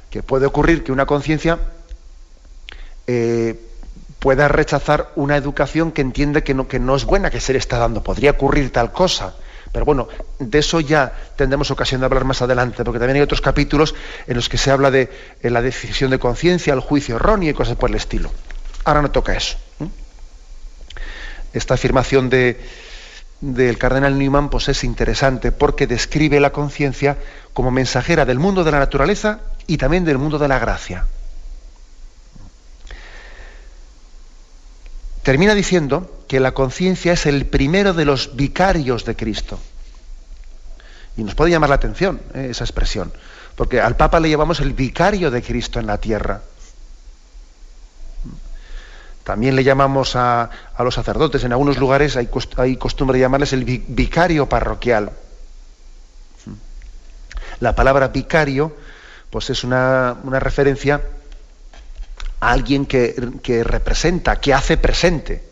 que 0.08 0.22
puede 0.22 0.46
ocurrir 0.46 0.84
que 0.84 0.92
una 0.92 1.04
conciencia 1.04 1.58
eh, 3.08 3.67
pueda 4.18 4.48
rechazar 4.48 5.12
una 5.16 5.36
educación 5.36 5.92
que 5.92 6.02
entiende 6.02 6.42
que 6.42 6.54
no, 6.54 6.68
que 6.68 6.78
no 6.78 6.96
es 6.96 7.04
buena 7.04 7.30
que 7.30 7.40
se 7.40 7.52
le 7.52 7.58
está 7.58 7.78
dando. 7.78 8.02
Podría 8.02 8.32
ocurrir 8.32 8.72
tal 8.72 8.92
cosa. 8.92 9.34
Pero 9.72 9.84
bueno, 9.84 10.08
de 10.38 10.58
eso 10.58 10.80
ya 10.80 11.12
tendremos 11.36 11.70
ocasión 11.70 12.00
de 12.00 12.06
hablar 12.06 12.24
más 12.24 12.40
adelante, 12.40 12.84
porque 12.84 12.98
también 12.98 13.16
hay 13.16 13.22
otros 13.22 13.40
capítulos 13.40 13.94
en 14.26 14.36
los 14.36 14.48
que 14.48 14.56
se 14.56 14.70
habla 14.70 14.90
de 14.90 15.10
la 15.42 15.60
decisión 15.60 16.10
de 16.10 16.18
conciencia, 16.18 16.72
el 16.72 16.80
juicio 16.80 17.16
erróneo 17.16 17.50
y 17.50 17.54
cosas 17.54 17.76
por 17.76 17.90
el 17.90 17.96
estilo. 17.96 18.30
Ahora 18.84 19.02
no 19.02 19.10
toca 19.10 19.36
eso. 19.36 19.58
Esta 21.52 21.74
afirmación 21.74 22.30
de, 22.30 22.60
del 23.40 23.78
cardenal 23.78 24.18
Newman 24.18 24.48
pues 24.48 24.68
es 24.68 24.84
interesante 24.84 25.52
porque 25.52 25.86
describe 25.86 26.40
la 26.40 26.50
conciencia 26.50 27.18
como 27.52 27.70
mensajera 27.70 28.24
del 28.24 28.38
mundo 28.38 28.64
de 28.64 28.72
la 28.72 28.78
naturaleza 28.78 29.40
y 29.66 29.76
también 29.76 30.04
del 30.04 30.18
mundo 30.18 30.38
de 30.38 30.48
la 30.48 30.58
gracia. 30.58 31.06
Termina 35.22 35.54
diciendo 35.54 36.24
que 36.28 36.40
la 36.40 36.52
conciencia 36.52 37.12
es 37.12 37.26
el 37.26 37.46
primero 37.46 37.94
de 37.94 38.04
los 38.04 38.36
vicarios 38.36 39.04
de 39.04 39.16
Cristo. 39.16 39.58
Y 41.16 41.24
nos 41.24 41.34
puede 41.34 41.50
llamar 41.50 41.70
la 41.70 41.76
atención 41.76 42.20
eh, 42.34 42.48
esa 42.50 42.64
expresión, 42.64 43.12
porque 43.56 43.80
al 43.80 43.96
Papa 43.96 44.20
le 44.20 44.30
llamamos 44.30 44.60
el 44.60 44.72
vicario 44.72 45.30
de 45.30 45.42
Cristo 45.42 45.80
en 45.80 45.86
la 45.86 45.98
tierra. 45.98 46.42
También 49.24 49.56
le 49.56 49.64
llamamos 49.64 50.16
a, 50.16 50.48
los 50.78 50.94
sacerdotes, 50.94 51.44
en 51.44 51.52
algunos 51.52 51.76
lugares 51.76 52.16
hay, 52.16 52.28
costumbre 52.76 53.18
de 53.18 53.22
llamarles 53.22 53.52
el 53.52 53.64
vicario 53.64 54.48
parroquial. 54.48 55.12
La 57.60 57.74
palabra 57.74 58.08
vicario, 58.08 58.74
pues 59.30 59.50
es 59.50 59.64
una 59.64 60.16
referencia 60.24 61.02
alguien 62.40 62.86
que, 62.86 63.14
representa, 63.64 64.40
que 64.40 64.54
hace 64.54 64.76
presente. 64.76 65.42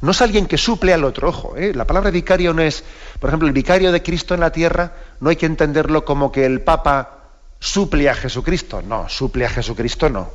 No 0.00 0.10
es 0.10 0.20
alguien 0.20 0.46
que 0.46 0.58
suple 0.58 0.92
al 0.92 1.04
otro, 1.04 1.28
ojo. 1.28 1.56
¿eh? 1.56 1.72
La 1.74 1.86
palabra 1.86 2.10
vicario 2.10 2.52
no 2.52 2.62
es, 2.62 2.84
por 3.20 3.30
ejemplo, 3.30 3.48
el 3.48 3.54
vicario 3.54 3.90
de 3.90 4.02
Cristo 4.02 4.34
en 4.34 4.40
la 4.40 4.52
tierra, 4.52 4.92
no 5.20 5.30
hay 5.30 5.36
que 5.36 5.46
entenderlo 5.46 6.04
como 6.04 6.30
que 6.30 6.44
el 6.44 6.60
Papa 6.60 7.14
suple 7.58 8.08
a 8.10 8.14
Jesucristo. 8.14 8.82
No, 8.82 9.08
suple 9.08 9.46
a 9.46 9.50
Jesucristo 9.50 10.10
no. 10.10 10.30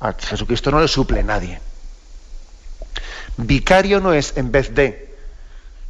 A 0.00 0.12
Jesucristo 0.12 0.70
no 0.70 0.80
le 0.80 0.88
suple 0.88 1.22
nadie. 1.22 1.60
Vicario 3.36 4.00
no 4.00 4.12
es 4.12 4.36
en 4.36 4.50
vez 4.50 4.74
de, 4.74 5.14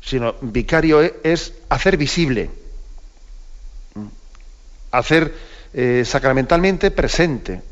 sino 0.02 0.34
vicario 0.42 1.02
e, 1.02 1.16
es 1.22 1.54
hacer 1.70 1.96
visible, 1.96 2.50
hacer 4.90 5.34
eh, 5.72 6.02
sacramentalmente 6.04 6.90
presente, 6.90 7.62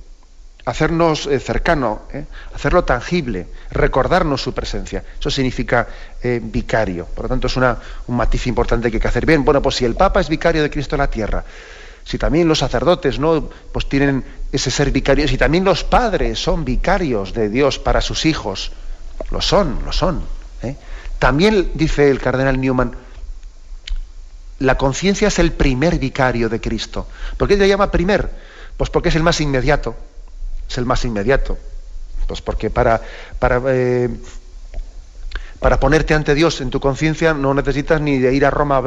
hacernos 0.67 1.27
eh, 1.27 1.39
cercano, 1.39 2.03
eh, 2.13 2.25
hacerlo 2.53 2.85
tangible, 2.85 3.47
recordarnos 3.71 4.43
su 4.43 4.53
presencia. 4.53 5.05
Eso 5.19 5.31
significa 5.31 5.87
eh, 6.23 6.41
vicario. 6.43 7.07
Por 7.07 7.25
lo 7.25 7.29
tanto, 7.29 7.47
es 7.47 7.57
una, 7.57 7.79
un 8.09 8.17
matiz 8.17 8.49
importante 8.49 8.91
que 8.91 8.97
hay 8.97 9.01
que 9.01 9.09
hacer 9.09 9.25
bien. 9.25 9.45
Bueno, 9.45 9.63
pues 9.63 9.77
si 9.77 9.85
el 9.85 9.95
Papa 9.95 10.21
es 10.21 10.29
vicario 10.29 10.63
de 10.63 10.69
Cristo 10.69 10.97
en 10.97 11.01
la 11.01 11.09
tierra, 11.09 11.45
si 12.05 12.19
también 12.19 12.49
los 12.49 12.59
sacerdotes 12.59 13.19
no 13.19 13.49
pues 13.73 13.89
tienen 13.89 14.25
ese 14.51 14.71
ser 14.73 14.91
vicario, 14.91 15.27
si 15.29 15.39
también 15.39 15.65
los 15.65 15.85
padres 15.85 16.41
son 16.41 16.65
vicarios 16.65 17.33
de 17.33 17.49
Dios 17.49 17.79
para 17.79 18.01
sus 18.01 18.27
hijos, 18.27 18.73
lo 19.31 19.41
son, 19.41 19.79
lo 19.85 19.93
son. 19.93 20.23
También 21.21 21.71
dice 21.75 22.11
el 22.11 22.21
cardenal 22.21 22.61
Newman, 22.61 22.93
La 24.59 24.77
conciencia 24.77 25.29
es 25.29 25.39
el 25.39 25.53
primer 25.53 25.99
vicario 25.99 26.49
de 26.49 26.61
Cristo. 26.61 27.07
¿Por 27.37 27.49
qué 27.49 27.57
le 27.57 27.69
llama 27.69 27.91
primer? 27.91 28.31
Pues 28.77 28.91
porque 28.91 29.09
es 29.11 29.15
el 29.15 29.23
más 29.23 29.41
inmediato. 29.41 29.97
Es 30.69 30.79
el 30.79 30.85
más 30.85 31.05
inmediato. 31.05 31.59
Pues 32.27 32.41
porque 32.41 32.71
para, 32.71 33.01
para, 33.39 33.63
eh, 33.69 34.09
para 35.61 35.79
ponerte 35.79 36.15
ante 36.15 36.35
Dios 36.35 36.61
en 36.61 36.71
tu 36.71 36.81
conciencia 36.81 37.35
no 37.35 37.55
necesitas 37.55 38.01
ni 38.01 38.19
de 38.19 38.35
ir 38.35 38.45
a 38.45 38.51
Roma 38.51 38.83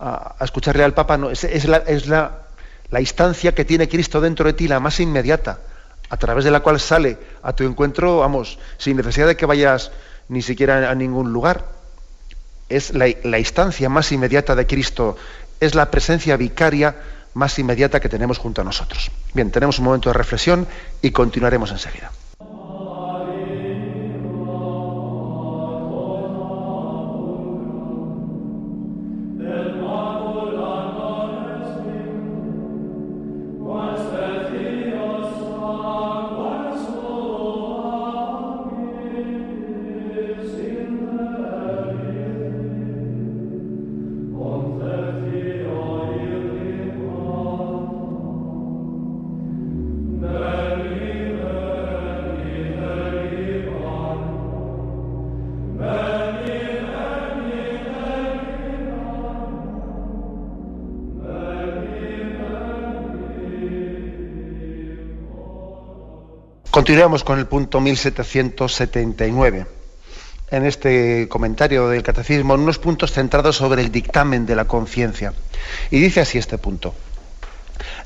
a, 0.00 0.44
escucharle 0.44 0.84
al 0.84 0.94
Papa. 0.94 1.16
No, 1.16 1.30
es, 1.30 1.44
es, 1.44 1.66
la, 1.66 1.78
es 1.78 2.06
la, 2.06 2.42
la 2.90 3.00
instancia 3.00 3.54
que 3.54 3.64
tiene 3.64 3.88
Cristo 3.88 4.20
dentro 4.20 4.46
de 4.46 4.52
ti, 4.52 4.68
la 4.68 4.80
más 4.80 5.00
inmediata, 5.00 5.60
a 6.08 6.16
través 6.16 6.44
de 6.44 6.50
la 6.50 6.60
cual 6.60 6.80
sale 6.80 7.18
a 7.42 7.52
tu 7.52 7.64
encuentro, 7.64 8.18
vamos, 8.18 8.58
sin 8.76 8.96
necesidad 8.96 9.26
de 9.26 9.36
que 9.36 9.46
vayas 9.46 9.90
ni 10.28 10.42
siquiera 10.42 10.90
a 10.90 10.94
ningún 10.94 11.32
lugar 11.32 11.78
es 12.68 12.92
la, 12.92 13.38
instancia 13.38 13.88
más 13.88 14.12
inmediata 14.12 14.54
de 14.54 14.66
Cristo, 14.66 15.16
es 15.60 15.74
la 15.74 15.90
presencia 15.90 16.36
vicaria 16.36 16.96
más 17.38 17.58
inmediata 17.58 18.00
que 18.00 18.08
tenemos 18.08 18.36
junto 18.36 18.60
a 18.60 18.64
nosotros. 18.64 19.10
Bien, 19.32 19.50
tenemos 19.50 19.78
un 19.78 19.84
momento 19.84 20.10
de 20.10 20.14
reflexión 20.14 20.66
y 21.00 21.12
continuaremos 21.12 21.70
enseguida. 21.70 22.10
Continuamos 66.88 67.22
con 67.22 67.38
el 67.38 67.46
punto 67.46 67.82
1779. 67.82 69.66
En 70.50 70.64
este 70.64 71.28
comentario 71.28 71.86
del 71.88 72.02
catecismo, 72.02 72.54
en 72.54 72.62
unos 72.62 72.78
puntos 72.78 73.12
centrados 73.12 73.56
sobre 73.56 73.82
el 73.82 73.92
dictamen 73.92 74.46
de 74.46 74.56
la 74.56 74.64
conciencia. 74.64 75.34
Y 75.90 76.00
dice 76.00 76.22
así 76.22 76.38
este 76.38 76.56
punto. 76.56 76.94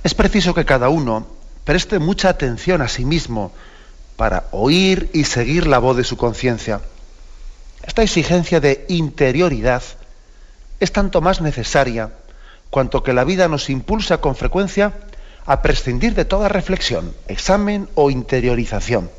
Es 0.02 0.14
preciso 0.14 0.52
que 0.52 0.64
cada 0.64 0.88
uno 0.88 1.28
preste 1.62 2.00
mucha 2.00 2.28
atención 2.28 2.82
a 2.82 2.88
sí 2.88 3.04
mismo 3.04 3.52
para 4.16 4.46
oír 4.50 5.10
y 5.12 5.22
seguir 5.26 5.68
la 5.68 5.78
voz 5.78 5.96
de 5.96 6.02
su 6.02 6.16
conciencia. 6.16 6.80
Esta 7.86 8.02
exigencia 8.02 8.58
de 8.58 8.84
interioridad 8.88 9.84
es 10.80 10.90
tanto 10.90 11.20
más 11.20 11.40
necesaria 11.40 12.10
cuanto 12.68 13.04
que 13.04 13.12
la 13.12 13.22
vida 13.22 13.46
nos 13.46 13.70
impulsa 13.70 14.18
con 14.18 14.34
frecuencia 14.34 14.92
a 15.46 15.62
prescindir 15.62 16.14
de 16.14 16.24
toda 16.24 16.48
reflexión, 16.48 17.14
examen 17.28 17.88
o 17.94 18.10
interiorización. 18.10 19.10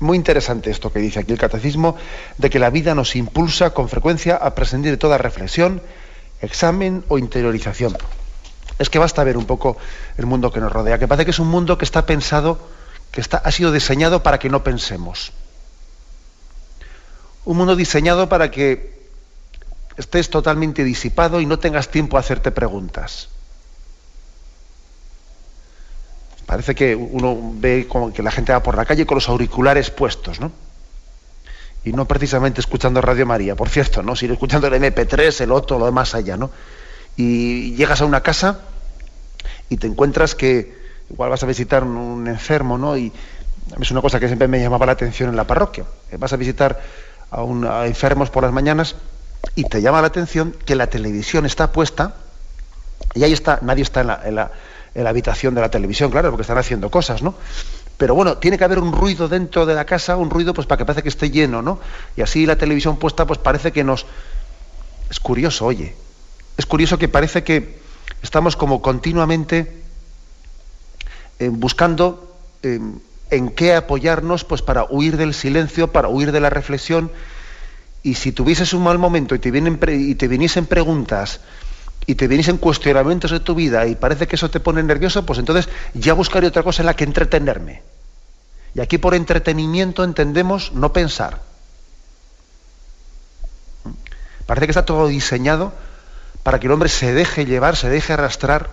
Muy 0.00 0.16
interesante 0.16 0.70
esto 0.70 0.92
que 0.92 1.00
dice 1.00 1.18
aquí 1.18 1.32
el 1.32 1.38
catecismo, 1.38 1.96
de 2.36 2.50
que 2.50 2.60
la 2.60 2.70
vida 2.70 2.94
nos 2.94 3.16
impulsa 3.16 3.70
con 3.70 3.88
frecuencia 3.88 4.36
a 4.36 4.54
prescindir 4.54 4.92
de 4.92 4.96
toda 4.96 5.18
reflexión, 5.18 5.82
examen 6.40 7.04
o 7.08 7.18
interiorización. 7.18 7.96
Es 8.78 8.90
que 8.90 9.00
basta 9.00 9.24
ver 9.24 9.36
un 9.36 9.46
poco 9.46 9.76
el 10.16 10.26
mundo 10.26 10.52
que 10.52 10.60
nos 10.60 10.72
rodea, 10.72 10.98
que 10.98 11.08
parece 11.08 11.24
que 11.24 11.32
es 11.32 11.40
un 11.40 11.48
mundo 11.48 11.78
que 11.78 11.84
está 11.84 12.06
pensado, 12.06 12.60
que 13.10 13.20
está, 13.20 13.38
ha 13.38 13.50
sido 13.50 13.72
diseñado 13.72 14.22
para 14.22 14.38
que 14.38 14.48
no 14.48 14.62
pensemos. 14.62 15.32
Un 17.44 17.56
mundo 17.56 17.74
diseñado 17.74 18.28
para 18.28 18.52
que 18.52 18.98
estés 19.96 20.30
totalmente 20.30 20.84
disipado 20.84 21.40
y 21.40 21.46
no 21.46 21.58
tengas 21.58 21.88
tiempo 21.88 22.16
a 22.16 22.20
hacerte 22.20 22.52
preguntas. 22.52 23.30
Parece 26.48 26.74
que 26.74 26.96
uno 26.96 27.36
ve 27.56 27.86
como 27.86 28.10
que 28.10 28.22
la 28.22 28.30
gente 28.30 28.52
va 28.52 28.62
por 28.62 28.74
la 28.74 28.86
calle 28.86 29.04
con 29.04 29.16
los 29.16 29.28
auriculares 29.28 29.90
puestos, 29.90 30.40
¿no? 30.40 30.50
Y 31.84 31.92
no 31.92 32.06
precisamente 32.06 32.62
escuchando 32.62 33.02
Radio 33.02 33.26
María, 33.26 33.54
por 33.54 33.68
cierto, 33.68 34.02
¿no? 34.02 34.16
Sino 34.16 34.32
escuchando 34.32 34.66
el 34.66 34.72
MP3, 34.72 35.42
el 35.42 35.52
otro, 35.52 35.78
lo 35.78 35.84
demás 35.84 36.14
allá, 36.14 36.38
¿no? 36.38 36.50
Y 37.18 37.74
llegas 37.74 38.00
a 38.00 38.06
una 38.06 38.22
casa 38.22 38.60
y 39.68 39.76
te 39.76 39.88
encuentras 39.88 40.34
que 40.34 40.74
igual 41.10 41.28
vas 41.28 41.42
a 41.42 41.46
visitar 41.46 41.84
un 41.84 42.26
enfermo, 42.26 42.78
¿no? 42.78 42.96
Y 42.96 43.12
es 43.78 43.90
una 43.90 44.00
cosa 44.00 44.18
que 44.18 44.26
siempre 44.26 44.48
me 44.48 44.58
llamaba 44.58 44.86
la 44.86 44.92
atención 44.92 45.28
en 45.28 45.36
la 45.36 45.46
parroquia. 45.46 45.84
Vas 46.18 46.32
a 46.32 46.36
visitar 46.36 46.80
a, 47.30 47.42
a 47.42 47.86
enfermos 47.86 48.30
por 48.30 48.42
las 48.42 48.54
mañanas 48.54 48.96
y 49.54 49.64
te 49.64 49.82
llama 49.82 50.00
la 50.00 50.06
atención 50.06 50.56
que 50.64 50.76
la 50.76 50.86
televisión 50.86 51.44
está 51.44 51.72
puesta 51.72 52.14
y 53.14 53.22
ahí 53.22 53.34
está, 53.34 53.58
nadie 53.60 53.82
está 53.82 54.00
en 54.24 54.34
la 54.34 54.50
habitación 55.06 55.54
de 55.54 55.60
la 55.60 55.70
televisión, 55.70 56.10
claro, 56.10 56.30
porque 56.30 56.42
están 56.42 56.58
haciendo 56.58 56.90
cosas, 56.90 57.22
¿no? 57.22 57.34
Pero 57.96 58.14
bueno, 58.14 58.38
tiene 58.38 58.56
que 58.56 58.64
haber 58.64 58.78
un 58.78 58.92
ruido 58.92 59.28
dentro 59.28 59.66
de 59.66 59.74
la 59.74 59.84
casa, 59.84 60.16
un 60.16 60.30
ruido 60.30 60.54
pues 60.54 60.66
para 60.66 60.78
que 60.78 60.84
parece 60.84 61.02
que 61.02 61.08
esté 61.08 61.30
lleno, 61.30 61.62
¿no? 61.62 61.80
Y 62.16 62.22
así 62.22 62.46
la 62.46 62.56
televisión 62.56 62.96
puesta 62.96 63.26
pues 63.26 63.38
parece 63.38 63.72
que 63.72 63.84
nos... 63.84 64.06
Es 65.10 65.18
curioso, 65.18 65.66
oye. 65.66 65.94
Es 66.56 66.64
curioso 66.64 66.98
que 66.98 67.08
parece 67.08 67.42
que 67.42 67.78
estamos 68.22 68.56
como 68.56 68.82
continuamente 68.82 69.82
eh, 71.40 71.48
buscando 71.50 72.36
eh, 72.62 72.80
en 73.30 73.50
qué 73.50 73.74
apoyarnos 73.74 74.44
pues 74.44 74.62
para 74.62 74.84
huir 74.84 75.16
del 75.16 75.34
silencio, 75.34 75.92
para 75.92 76.08
huir 76.08 76.32
de 76.32 76.40
la 76.40 76.50
reflexión. 76.50 77.10
Y 78.02 78.14
si 78.14 78.30
tuvieses 78.30 78.72
un 78.74 78.84
mal 78.84 78.98
momento 78.98 79.34
y 79.34 79.40
te, 79.40 79.50
vienen 79.50 79.78
y 79.88 80.14
te 80.14 80.28
viniesen 80.28 80.66
preguntas 80.66 81.40
y 82.06 82.14
te 82.14 82.26
vienes 82.26 82.48
en 82.48 82.56
cuestionamientos 82.56 83.30
de 83.30 83.40
tu 83.40 83.54
vida 83.54 83.86
y 83.86 83.94
parece 83.94 84.26
que 84.26 84.36
eso 84.36 84.50
te 84.50 84.60
pone 84.60 84.82
nervioso, 84.82 85.26
pues 85.26 85.38
entonces 85.38 85.68
ya 85.92 86.14
buscaré 86.14 86.46
otra 86.46 86.62
cosa 86.62 86.82
en 86.82 86.86
la 86.86 86.96
que 86.96 87.04
entretenerme. 87.04 87.82
Y 88.74 88.80
aquí 88.80 88.96
por 88.96 89.14
entretenimiento 89.14 90.04
entendemos 90.04 90.72
no 90.72 90.92
pensar. 90.92 91.40
Parece 94.46 94.66
que 94.66 94.70
está 94.70 94.86
todo 94.86 95.06
diseñado 95.08 95.74
para 96.42 96.58
que 96.58 96.66
el 96.66 96.72
hombre 96.72 96.88
se 96.88 97.12
deje 97.12 97.44
llevar, 97.44 97.76
se 97.76 97.90
deje 97.90 98.14
arrastrar 98.14 98.70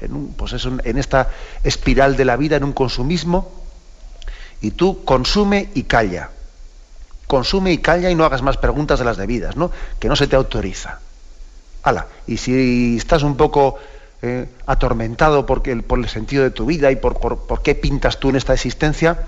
en, 0.00 0.28
pues 0.28 0.54
en 0.64 0.98
esta 0.98 1.28
espiral 1.64 2.16
de 2.16 2.24
la 2.24 2.36
vida, 2.36 2.56
en 2.56 2.64
un 2.64 2.72
consumismo, 2.72 3.52
y 4.62 4.70
tú 4.70 5.04
consume 5.04 5.68
y 5.74 5.82
calla. 5.82 6.30
Consume 7.26 7.72
y 7.72 7.78
calla 7.78 8.08
y 8.08 8.14
no 8.14 8.24
hagas 8.24 8.40
más 8.40 8.56
preguntas 8.56 8.98
de 8.98 9.04
las 9.04 9.18
debidas, 9.18 9.56
¿no? 9.56 9.70
Que 9.98 10.08
no 10.08 10.16
se 10.16 10.28
te 10.28 10.36
autoriza 10.36 11.00
y 12.26 12.36
si 12.36 12.96
estás 12.96 13.22
un 13.22 13.36
poco 13.36 13.76
eh, 14.22 14.46
atormentado 14.66 15.44
por 15.44 15.62
el 15.66 16.08
sentido 16.08 16.44
de 16.44 16.50
tu 16.50 16.66
vida 16.66 16.90
y 16.90 16.96
por, 16.96 17.18
por, 17.18 17.62
qué 17.62 17.74
pintas 17.74 18.20
tú 18.20 18.30
en 18.30 18.36
esta 18.36 18.54
existencia, 18.54 19.26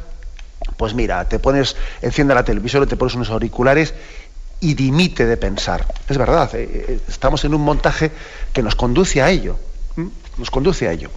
pues 0.76 0.95
mira, 0.95 1.29
te 1.29 1.39
pones, 1.39 1.76
enciende 2.01 2.35
la 2.35 2.45
televisión, 2.45 2.87
te 2.87 2.97
pones 2.97 3.14
unos 3.14 3.31
auriculares 3.31 3.95
y 4.61 4.74
dimite 4.74 5.26
de 5.26 5.37
pensar. 5.37 5.87
Es 6.09 6.16
verdad, 6.16 6.55
eh, 6.55 6.87
eh, 6.89 7.01
estamos 7.09 7.45
en 7.45 7.55
un 7.55 7.62
montaje 7.62 8.12
que 8.53 8.62
nos 8.62 8.76
conduce 8.76 9.20
a 9.20 9.31
ello. 9.31 9.59
Nos 10.39 10.51
conduce 10.51 10.89
a 10.89 10.93
ello. 10.93 11.11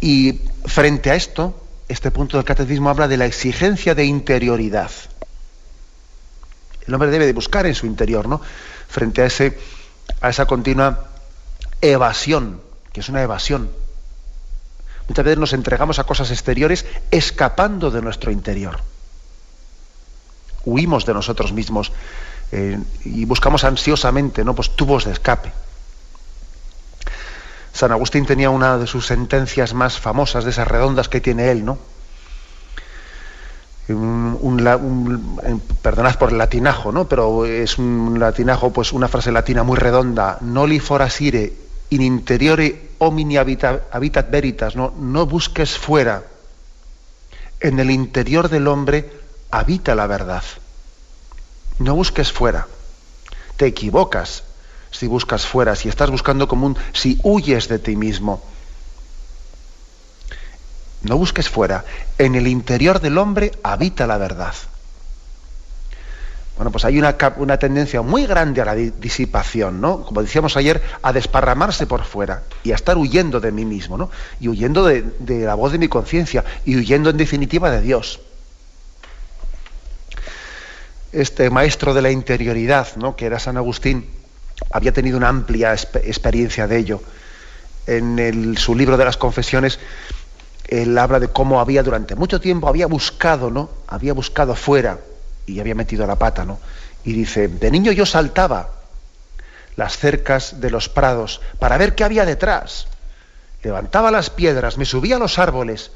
Y 0.00 0.40
frente 0.64 1.10
a 1.10 1.14
esto, 1.14 1.62
este 1.88 2.10
punto 2.10 2.38
del 2.38 2.46
catecismo 2.46 2.88
habla 2.88 3.06
de 3.06 3.18
la 3.18 3.26
exigencia 3.26 3.94
de 3.94 4.04
interioridad. 4.06 4.90
El 6.86 6.94
hombre 6.94 7.10
debe 7.10 7.26
de 7.26 7.32
buscar 7.32 7.66
en 7.66 7.74
su 7.74 7.86
interior, 7.86 8.28
¿no? 8.28 8.40
Frente 8.88 9.22
a 9.22 9.26
ese 9.26 9.56
a 10.20 10.28
esa 10.28 10.46
continua 10.46 11.08
evasión, 11.80 12.60
que 12.92 13.00
es 13.00 13.08
una 13.08 13.22
evasión. 13.22 13.70
Muchas 15.08 15.24
veces 15.24 15.38
nos 15.38 15.52
entregamos 15.52 15.98
a 15.98 16.04
cosas 16.04 16.30
exteriores 16.30 16.86
escapando 17.10 17.90
de 17.90 18.02
nuestro 18.02 18.30
interior. 18.30 18.80
Huimos 20.64 21.06
de 21.06 21.14
nosotros 21.14 21.52
mismos 21.52 21.90
eh, 22.52 22.78
y 23.04 23.24
buscamos 23.24 23.64
ansiosamente 23.64 24.44
¿no? 24.44 24.54
pues, 24.54 24.76
tubos 24.76 25.04
de 25.04 25.12
escape. 25.12 25.52
San 27.72 27.92
Agustín 27.92 28.26
tenía 28.26 28.50
una 28.50 28.78
de 28.78 28.86
sus 28.86 29.06
sentencias 29.06 29.74
más 29.74 29.98
famosas, 29.98 30.44
de 30.44 30.50
esas 30.50 30.68
redondas 30.68 31.08
que 31.08 31.20
tiene 31.20 31.50
él, 31.50 31.64
¿no? 31.64 31.78
Un, 33.92 35.62
perdonad 35.82 36.16
por 36.16 36.30
el 36.30 36.38
latinajo, 36.38 36.92
¿no? 36.92 37.08
pero 37.08 37.44
es 37.44 37.78
un 37.78 38.18
latinajo, 38.18 38.72
pues 38.72 38.92
una 38.92 39.08
frase 39.08 39.32
latina 39.32 39.62
muy 39.62 39.76
redonda, 39.76 40.38
noli 40.40 40.80
forasire 40.80 41.52
in 41.90 42.02
interiore 42.02 42.90
homini 42.98 43.36
habitat, 43.36 44.30
veritas, 44.30 44.76
¿no? 44.76 44.92
no 44.98 45.26
busques 45.26 45.78
fuera, 45.78 46.22
en 47.60 47.78
el 47.80 47.90
interior 47.90 48.48
del 48.48 48.68
hombre 48.68 49.10
habita 49.50 49.94
la 49.94 50.06
verdad. 50.06 50.44
No 51.78 51.94
busques 51.94 52.32
fuera. 52.32 52.66
te 53.56 53.66
equivocas 53.66 54.44
si 54.90 55.06
buscas 55.06 55.46
fuera, 55.46 55.76
si 55.76 55.88
estás 55.88 56.10
buscando 56.10 56.48
como 56.48 56.66
un, 56.66 56.76
si 56.92 57.18
huyes 57.22 57.68
de 57.68 57.78
ti 57.78 57.96
mismo. 57.96 58.42
No 61.02 61.16
busques 61.16 61.48
fuera. 61.48 61.84
En 62.18 62.34
el 62.34 62.46
interior 62.46 63.00
del 63.00 63.18
hombre 63.18 63.52
habita 63.62 64.06
la 64.06 64.18
verdad. 64.18 64.54
Bueno, 66.60 66.72
pues 66.72 66.84
hay 66.84 66.98
una, 66.98 67.16
una, 67.38 67.58
tendencia 67.58 68.02
muy 68.02 68.26
grande 68.26 68.60
a 68.60 68.66
la 68.66 68.74
disipación, 68.74 69.80
¿no? 69.80 70.04
Como 70.04 70.20
decíamos 70.20 70.58
ayer, 70.58 70.82
a 71.00 71.10
desparramarse 71.10 71.86
por 71.86 72.04
fuera 72.04 72.42
y 72.62 72.72
a 72.72 72.74
estar 72.74 72.98
huyendo 72.98 73.40
de 73.40 73.50
mí 73.50 73.64
mismo, 73.64 73.96
¿no? 73.96 74.10
Y 74.40 74.48
huyendo 74.48 74.84
de, 74.84 75.04
la 75.26 75.54
voz 75.54 75.72
de 75.72 75.78
mi 75.78 75.88
conciencia 75.88 76.44
y 76.66 76.76
huyendo 76.76 77.08
en 77.08 77.16
definitiva 77.16 77.70
de 77.70 77.80
Dios. 77.80 78.20
Este 81.12 81.48
maestro 81.48 81.94
de 81.94 82.02
la 82.02 82.10
interioridad, 82.10 82.88
¿no? 82.96 83.16
Que 83.16 83.24
era 83.24 83.38
San 83.38 83.56
Agustín, 83.56 84.10
había 84.70 84.92
tenido 84.92 85.16
una 85.16 85.28
amplia 85.28 85.72
experiencia 85.72 86.66
de 86.66 86.76
ello. 86.76 87.02
En 87.86 88.54
su 88.58 88.74
libro 88.74 88.98
de 88.98 89.06
las 89.06 89.16
confesiones, 89.16 89.78
él 90.70 90.96
habla 90.96 91.18
de 91.18 91.28
cómo 91.28 91.60
había 91.60 91.82
durante 91.82 92.14
mucho 92.14 92.40
tiempo, 92.40 92.68
había 92.68 92.86
buscado, 92.86 93.50
¿no? 93.50 93.70
Había 93.88 94.14
buscado 94.14 94.54
fuera 94.54 95.00
y 95.44 95.58
había 95.58 95.74
metido 95.74 96.06
la 96.06 96.16
pata, 96.16 96.44
¿no? 96.44 96.60
Y 97.04 97.12
dice, 97.12 97.48
de 97.48 97.70
niño 97.72 97.90
yo 97.90 98.06
saltaba 98.06 98.70
las 99.74 99.98
cercas 99.98 100.60
de 100.60 100.70
los 100.70 100.88
prados 100.88 101.40
para 101.58 101.76
ver 101.76 101.96
qué 101.96 102.04
había 102.04 102.24
detrás. 102.24 102.86
Levantaba 103.64 104.12
las 104.12 104.30
piedras, 104.30 104.78
me 104.78 104.84
subía 104.84 105.16
a 105.16 105.18
los 105.18 105.40
árboles. 105.40 105.90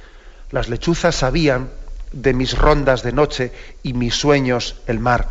Las 0.50 0.68
lechuzas 0.68 1.14
sabían 1.14 1.70
de 2.12 2.34
mis 2.34 2.58
rondas 2.58 3.02
de 3.04 3.12
noche 3.12 3.52
y 3.84 3.92
mis 3.92 4.16
sueños 4.16 4.76
el 4.86 4.98
mar. 4.98 5.28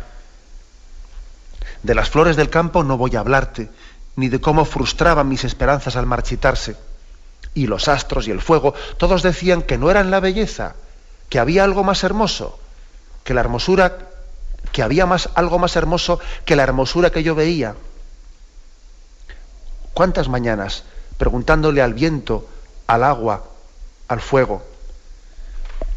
De 1.82 1.94
las 1.94 2.08
flores 2.08 2.36
del 2.36 2.48
campo 2.48 2.82
no 2.82 2.96
voy 2.96 3.14
a 3.14 3.20
hablarte, 3.20 3.68
ni 4.16 4.28
de 4.28 4.40
cómo 4.40 4.64
frustraban 4.64 5.28
mis 5.28 5.44
esperanzas 5.44 5.96
al 5.96 6.06
marchitarse. 6.06 6.76
Y 7.54 7.66
los 7.66 7.88
astros 7.88 8.26
y 8.26 8.32
el 8.32 8.40
fuego, 8.40 8.74
todos 8.96 9.22
decían 9.22 9.62
que 9.62 9.78
no 9.78 9.90
eran 9.90 10.10
la 10.10 10.20
belleza, 10.20 10.74
que 11.28 11.38
había 11.38 11.64
algo 11.64 11.84
más 11.84 12.02
hermoso 12.04 12.58
que 13.24 13.34
la 13.34 13.40
hermosura, 13.40 13.98
que 14.70 14.82
había 14.82 15.06
más, 15.06 15.30
algo 15.34 15.58
más 15.58 15.74
hermoso 15.76 16.20
que 16.44 16.56
la 16.56 16.62
hermosura 16.62 17.10
que 17.10 17.22
yo 17.22 17.34
veía. 17.34 17.74
¿Cuántas 19.94 20.28
mañanas 20.28 20.84
preguntándole 21.16 21.80
al 21.82 21.94
viento, 21.94 22.46
al 22.86 23.02
agua, 23.02 23.44
al 24.08 24.20
fuego? 24.20 24.62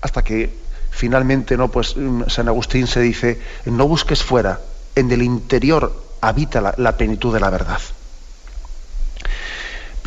Hasta 0.01 0.24
que 0.24 0.55
finalmente 0.89 1.58
no, 1.58 1.68
pues 1.68 1.97
mm, 1.97 2.24
San 2.28 2.47
Agustín 2.47 2.88
se 2.88 3.01
dice, 3.01 3.41
no 3.66 3.88
busques 3.88 4.24
fuera, 4.24 4.62
en 4.95 5.12
el 5.12 5.22
interior 5.22 6.03
habita 6.22 6.62
la, 6.62 6.74
la 6.78 6.95
plenitud 6.97 7.34
de 7.34 7.39
la 7.39 7.49
verdad. 7.49 7.80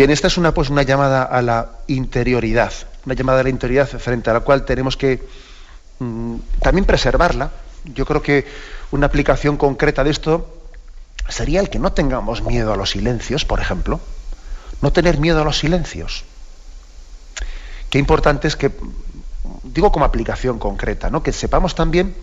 Bien, 0.01 0.11
esta 0.11 0.28
es 0.28 0.38
una, 0.38 0.55
pues, 0.55 0.70
una 0.70 0.82
llamada 0.82 1.24
a 1.24 1.42
la 1.42 1.72
interioridad, 1.86 2.72
una 3.05 3.14
llamada 3.14 3.40
a 3.40 3.42
la 3.42 3.51
interioridad 3.51 3.98
frente 3.98 4.30
a 4.30 4.32
la 4.32 4.40
cual 4.40 4.64
tenemos 4.64 4.96
que 4.96 5.20
Mm, 6.01 6.36
también 6.62 6.86
preservarla. 6.86 7.51
Yo 7.84 8.05
creo 8.07 8.22
que 8.22 8.46
una 8.90 9.07
aplicación 9.07 9.57
concreta 9.57 10.03
de 10.03 10.11
esto 10.11 10.57
sería 11.28 11.61
el 11.61 11.68
que 11.68 11.78
no 11.78 11.92
tengamos 11.92 12.42
miedo 12.42 12.72
a 12.72 12.76
los 12.76 12.90
silencios, 12.90 13.44
por 13.44 13.61
ejemplo. 13.61 14.01
No 14.80 14.92
tener 14.92 15.18
miedo 15.18 15.42
a 15.42 15.44
los 15.44 15.59
silencios. 15.59 16.24
Qué 17.90 17.98
importante 17.98 18.48
es 18.48 18.57
que, 18.57 18.72
digo 19.62 19.92
como 19.92 20.07
aplicación 20.07 20.59
concreta, 20.59 21.11
¿no? 21.11 21.22
que 21.22 21.32
sepamos 21.32 21.74
también 21.74 22.14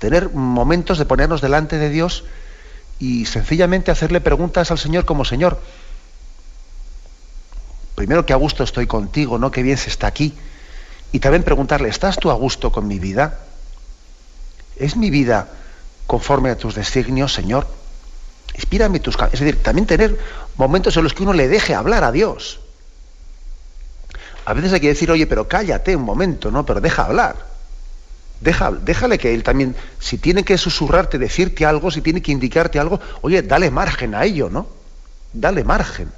tener 0.00 0.30
momentos 0.30 0.98
de 0.98 1.06
ponernos 1.06 1.40
delante 1.40 1.78
de 1.78 1.88
Dios 1.88 2.24
y 2.98 3.26
sencillamente 3.26 3.90
hacerle 3.90 4.20
preguntas 4.20 4.70
al 4.70 4.78
Señor 4.78 5.04
como 5.04 5.24
Señor. 5.24 5.60
Primero 7.96 8.26
que 8.26 8.34
a 8.34 8.36
gusto 8.36 8.62
estoy 8.62 8.86
contigo, 8.86 9.38
¿no? 9.38 9.50
Qué 9.50 9.62
bien 9.62 9.78
se 9.78 9.88
está 9.88 10.06
aquí 10.06 10.34
y 11.12 11.18
también 11.18 11.42
preguntarle, 11.42 11.88
¿estás 11.88 12.18
tú 12.18 12.30
a 12.30 12.34
gusto 12.34 12.70
con 12.70 12.86
mi 12.86 12.98
vida? 12.98 13.40
¿Es 14.76 14.96
mi 14.96 15.08
vida 15.08 15.48
conforme 16.06 16.50
a 16.50 16.58
tus 16.58 16.74
designios, 16.74 17.32
Señor? 17.32 17.66
Inspírame 18.54 19.00
tus... 19.00 19.16
Es 19.32 19.40
decir, 19.40 19.62
también 19.62 19.86
tener 19.86 20.18
momentos 20.56 20.94
en 20.98 21.04
los 21.04 21.14
que 21.14 21.22
uno 21.22 21.32
le 21.32 21.48
deje 21.48 21.74
hablar 21.74 22.04
a 22.04 22.12
Dios. 22.12 22.60
A 24.44 24.52
veces 24.52 24.74
hay 24.74 24.80
que 24.80 24.88
decir, 24.88 25.10
oye, 25.10 25.26
pero 25.26 25.48
cállate 25.48 25.96
un 25.96 26.02
momento, 26.02 26.50
¿no? 26.50 26.66
Pero 26.66 26.82
deja 26.82 27.06
hablar. 27.06 27.46
Deja, 28.42 28.72
déjale 28.72 29.16
que 29.16 29.32
él 29.32 29.42
también, 29.42 29.74
si 29.98 30.18
tiene 30.18 30.44
que 30.44 30.58
susurrarte, 30.58 31.18
decirte 31.18 31.64
algo, 31.64 31.90
si 31.90 32.02
tiene 32.02 32.20
que 32.20 32.30
indicarte 32.30 32.78
algo, 32.78 33.00
oye, 33.22 33.40
dale 33.40 33.70
margen 33.70 34.14
a 34.14 34.26
ello, 34.26 34.50
¿no? 34.50 34.68
Dale 35.32 35.64
margen. 35.64 36.12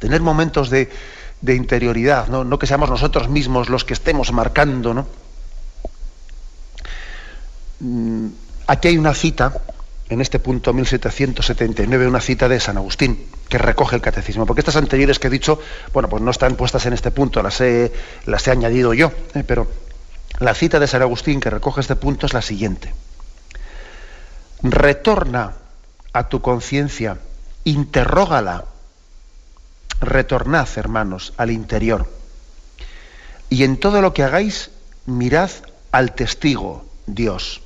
Tener 0.00 0.22
momentos 0.22 0.70
de, 0.70 0.90
interioridad, 1.46 2.28
¿no? 2.28 2.58
que 2.58 2.66
seamos 2.66 2.90
nosotros 2.90 3.28
mismos 3.28 3.68
los 3.68 3.84
que 3.84 3.94
estemos 3.94 4.32
marcando. 4.32 5.06
Mm, 7.80 8.26
aquí 8.66 8.88
hay 8.88 8.98
una 8.98 9.14
cita, 9.14 9.54
en 10.08 10.20
este 10.20 10.38
punto 10.38 10.72
1779, 10.72 12.06
una 12.06 12.20
cita 12.20 12.48
de 12.48 12.58
San 12.58 12.76
Agustín, 12.76 13.26
que 13.48 13.58
recoge 13.58 13.96
el 13.96 14.02
catecismo, 14.02 14.46
porque 14.46 14.60
estas 14.60 14.76
anteriores 14.76 15.18
que 15.18 15.28
he 15.28 15.30
dicho, 15.30 15.60
bueno, 15.92 16.08
pues 16.08 16.22
no 16.22 16.30
están 16.30 16.56
puestas 16.56 16.86
en 16.86 16.94
este 16.94 17.10
punto, 17.10 17.42
las 17.42 17.60
he, 17.60 17.92
las 18.26 18.46
he 18.48 18.50
añadido 18.50 18.94
yo, 18.94 19.12
¿eh? 19.34 19.44
pero 19.46 19.68
la 20.38 20.54
cita 20.54 20.80
de 20.80 20.86
San 20.86 21.02
Agustín 21.02 21.40
que 21.40 21.50
recoge 21.50 21.80
este 21.80 21.96
punto 21.96 22.26
es 22.26 22.32
la 22.32 22.42
siguiente. 22.42 22.94
Retorna 24.62 25.52
a 26.12 26.28
tu 26.28 26.40
conciencia, 26.40 27.18
interrógala 27.64 28.64
retornad, 30.00 30.68
hermanos, 30.76 31.32
al 31.36 31.50
interior. 31.50 32.08
Y 33.48 33.64
en 33.64 33.78
todo 33.78 34.00
lo 34.00 34.14
que 34.14 34.22
hagáis, 34.22 34.70
mirad 35.06 35.50
al 35.92 36.14
testigo, 36.14 36.84
Dios. 37.06 37.60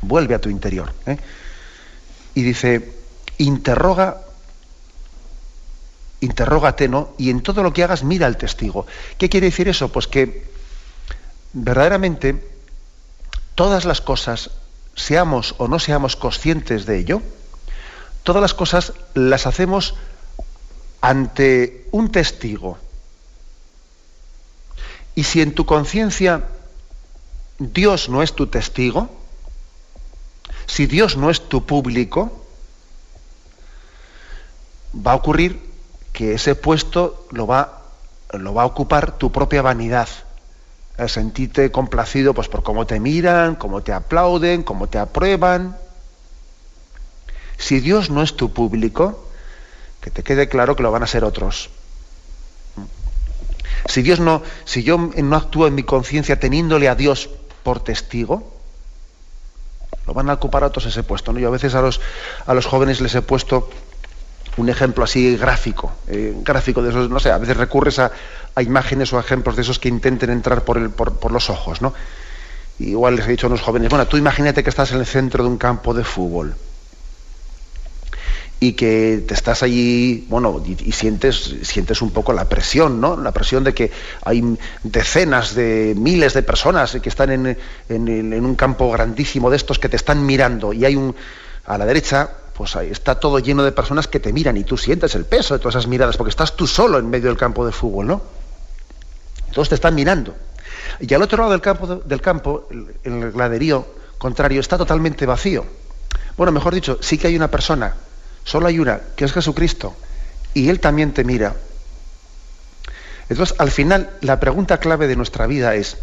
Vuelve 0.00 0.34
a 0.34 0.40
tu 0.40 0.48
interior. 0.48 0.92
¿eh? 1.06 1.18
Y 2.34 2.42
dice, 2.42 2.94
interroga, 3.38 4.20
interrógate, 6.20 6.88
¿no? 6.88 7.10
Y 7.18 7.30
en 7.30 7.42
todo 7.42 7.62
lo 7.62 7.72
que 7.72 7.84
hagas, 7.84 8.04
mira 8.04 8.26
al 8.26 8.36
testigo. 8.36 8.86
¿Qué 9.18 9.28
quiere 9.28 9.46
decir 9.46 9.68
eso? 9.68 9.90
Pues 9.90 10.06
que 10.06 10.46
verdaderamente 11.52 12.54
todas 13.54 13.84
las 13.84 14.00
cosas, 14.00 14.50
seamos 14.96 15.54
o 15.58 15.68
no 15.68 15.78
seamos 15.78 16.16
conscientes 16.16 16.86
de 16.86 16.98
ello, 16.98 17.22
todas 18.22 18.42
las 18.42 18.54
cosas 18.54 18.92
las 19.14 19.46
hacemos 19.46 19.94
ante 21.04 21.86
un 21.90 22.10
testigo, 22.10 22.78
y 25.14 25.24
si 25.24 25.42
en 25.42 25.54
tu 25.54 25.66
conciencia 25.66 26.46
Dios 27.58 28.08
no 28.08 28.22
es 28.22 28.32
tu 28.32 28.46
testigo, 28.46 29.10
si 30.64 30.86
Dios 30.86 31.18
no 31.18 31.28
es 31.28 31.46
tu 31.46 31.66
público, 31.66 32.46
va 34.94 35.12
a 35.12 35.16
ocurrir 35.16 35.60
que 36.14 36.32
ese 36.32 36.54
puesto 36.54 37.26
lo 37.32 37.46
va, 37.46 37.82
lo 38.32 38.54
va 38.54 38.62
a 38.62 38.66
ocupar 38.66 39.18
tu 39.18 39.30
propia 39.30 39.60
vanidad. 39.60 40.08
El 40.96 41.10
sentirte 41.10 41.70
complacido 41.70 42.32
pues, 42.32 42.48
por 42.48 42.62
cómo 42.62 42.86
te 42.86 42.98
miran, 42.98 43.56
cómo 43.56 43.82
te 43.82 43.92
aplauden, 43.92 44.62
cómo 44.62 44.88
te 44.88 44.96
aprueban. 44.96 45.76
Si 47.58 47.80
Dios 47.80 48.08
no 48.08 48.22
es 48.22 48.36
tu 48.36 48.54
público, 48.54 49.24
que 50.04 50.10
te 50.10 50.22
quede 50.22 50.50
claro 50.50 50.76
que 50.76 50.82
lo 50.82 50.92
van 50.92 51.02
a 51.02 51.06
ser 51.06 51.24
otros. 51.24 51.70
Si 53.86 54.02
Dios 54.02 54.20
no, 54.20 54.42
si 54.66 54.82
yo 54.82 54.98
no 54.98 55.36
actúo 55.36 55.66
en 55.66 55.74
mi 55.74 55.82
conciencia 55.82 56.38
teniéndole 56.38 56.90
a 56.90 56.94
Dios 56.94 57.30
por 57.62 57.82
testigo, 57.82 58.52
lo 60.06 60.12
van 60.12 60.28
a 60.28 60.34
ocupar 60.34 60.62
otros 60.62 60.84
ese 60.84 61.04
puesto. 61.04 61.32
¿no? 61.32 61.38
Yo 61.38 61.48
a 61.48 61.52
veces 61.52 61.74
a 61.74 61.80
los, 61.80 62.02
a 62.44 62.52
los 62.52 62.66
jóvenes 62.66 63.00
les 63.00 63.14
he 63.14 63.22
puesto 63.22 63.70
un 64.58 64.68
ejemplo 64.68 65.04
así 65.04 65.38
gráfico, 65.38 65.90
eh, 66.06 66.36
gráfico 66.42 66.82
de 66.82 66.90
esos, 66.90 67.08
no 67.08 67.18
sé, 67.18 67.30
a 67.30 67.38
veces 67.38 67.56
recurres 67.56 67.98
a, 67.98 68.12
imágenes 68.60 69.10
o 69.14 69.18
ejemplos 69.18 69.56
de 69.56 69.62
esos 69.62 69.78
que 69.78 69.88
intenten 69.88 70.28
entrar 70.28 70.64
por, 70.64 70.76
el, 70.76 70.90
por, 70.90 71.18
por 71.18 71.32
los 71.32 71.48
ojos, 71.48 71.80
¿no? 71.80 71.94
Igual 72.78 73.16
les 73.16 73.26
he 73.26 73.30
dicho 73.30 73.46
a 73.46 73.50
los 73.50 73.62
jóvenes, 73.62 73.88
bueno, 73.88 74.06
tú 74.06 74.18
imagínate 74.18 74.62
que 74.62 74.68
estás 74.68 74.92
en 74.92 74.98
el 74.98 75.06
centro 75.06 75.42
de 75.42 75.48
un 75.48 75.56
campo 75.56 75.94
de 75.94 76.04
fútbol 76.04 76.54
y 78.64 78.72
que 78.72 79.22
te 79.28 79.34
estás 79.34 79.62
allí, 79.62 80.26
bueno, 80.30 80.62
y, 80.64 80.92
sientes, 80.92 81.54
sientes 81.62 82.00
un 82.00 82.10
poco 82.10 82.32
la 82.32 82.48
presión, 82.48 82.98
¿no? 82.98 83.14
La 83.16 83.30
presión 83.30 83.62
de 83.62 83.74
que 83.74 83.90
hay 84.22 84.42
decenas 84.82 85.54
de 85.54 85.94
miles 85.96 86.32
de 86.32 86.42
personas 86.42 86.96
que 87.02 87.08
están 87.10 87.30
en, 87.30 87.58
en, 87.90 88.44
un 88.44 88.54
campo 88.54 88.90
grandísimo 88.90 89.50
de 89.50 89.56
estos 89.56 89.78
que 89.78 89.90
te 89.90 89.96
están 89.96 90.24
mirando 90.24 90.72
y 90.72 90.86
hay 90.86 90.96
un, 90.96 91.14
a 91.66 91.76
la 91.76 91.84
derecha, 91.84 92.30
pues 92.56 92.74
ahí 92.74 92.88
está 92.90 93.16
todo 93.16 93.38
lleno 93.38 93.62
de 93.64 93.72
personas 93.72 94.08
que 94.08 94.18
te 94.18 94.32
miran 94.32 94.56
y 94.56 94.64
tú 94.64 94.78
sientes 94.78 95.14
el 95.14 95.26
peso 95.26 95.52
de 95.52 95.60
todas 95.60 95.74
esas 95.74 95.86
miradas 95.86 96.16
porque 96.16 96.30
estás 96.30 96.56
tú 96.56 96.66
solo 96.66 96.98
en 96.98 97.10
medio 97.10 97.28
del 97.28 97.36
campo 97.36 97.66
de 97.66 97.72
fútbol, 97.72 98.06
¿no? 98.06 98.22
Todos 99.52 99.68
te 99.68 99.74
están 99.74 99.94
mirando. 99.94 100.34
Y 101.00 101.12
al 101.12 101.20
otro 101.20 101.36
lado 101.38 101.50
del 101.50 101.60
campo, 101.60 101.96
del 101.96 102.20
campo 102.22 102.66
el 103.04 103.30
graderío 103.30 103.86
contrario, 104.16 104.60
está 104.60 104.78
totalmente 104.78 105.26
vacío 105.26 105.66
Bueno, 106.36 106.50
mejor 106.50 106.74
dicho, 106.74 106.96
sí 107.02 107.18
que 107.18 107.26
hay 107.26 107.36
una 107.36 107.50
persona, 107.50 107.94
solo 108.44 108.66
hay 108.68 108.78
una, 108.78 109.00
que 109.16 109.24
es 109.24 109.32
Jesucristo, 109.32 109.96
y 110.52 110.68
Él 110.68 110.80
también 110.80 111.12
te 111.12 111.24
mira. 111.24 111.56
Entonces, 113.28 113.56
al 113.58 113.70
final, 113.70 114.10
la 114.20 114.38
pregunta 114.38 114.78
clave 114.78 115.06
de 115.06 115.16
nuestra 115.16 115.46
vida 115.46 115.74
es, 115.74 115.96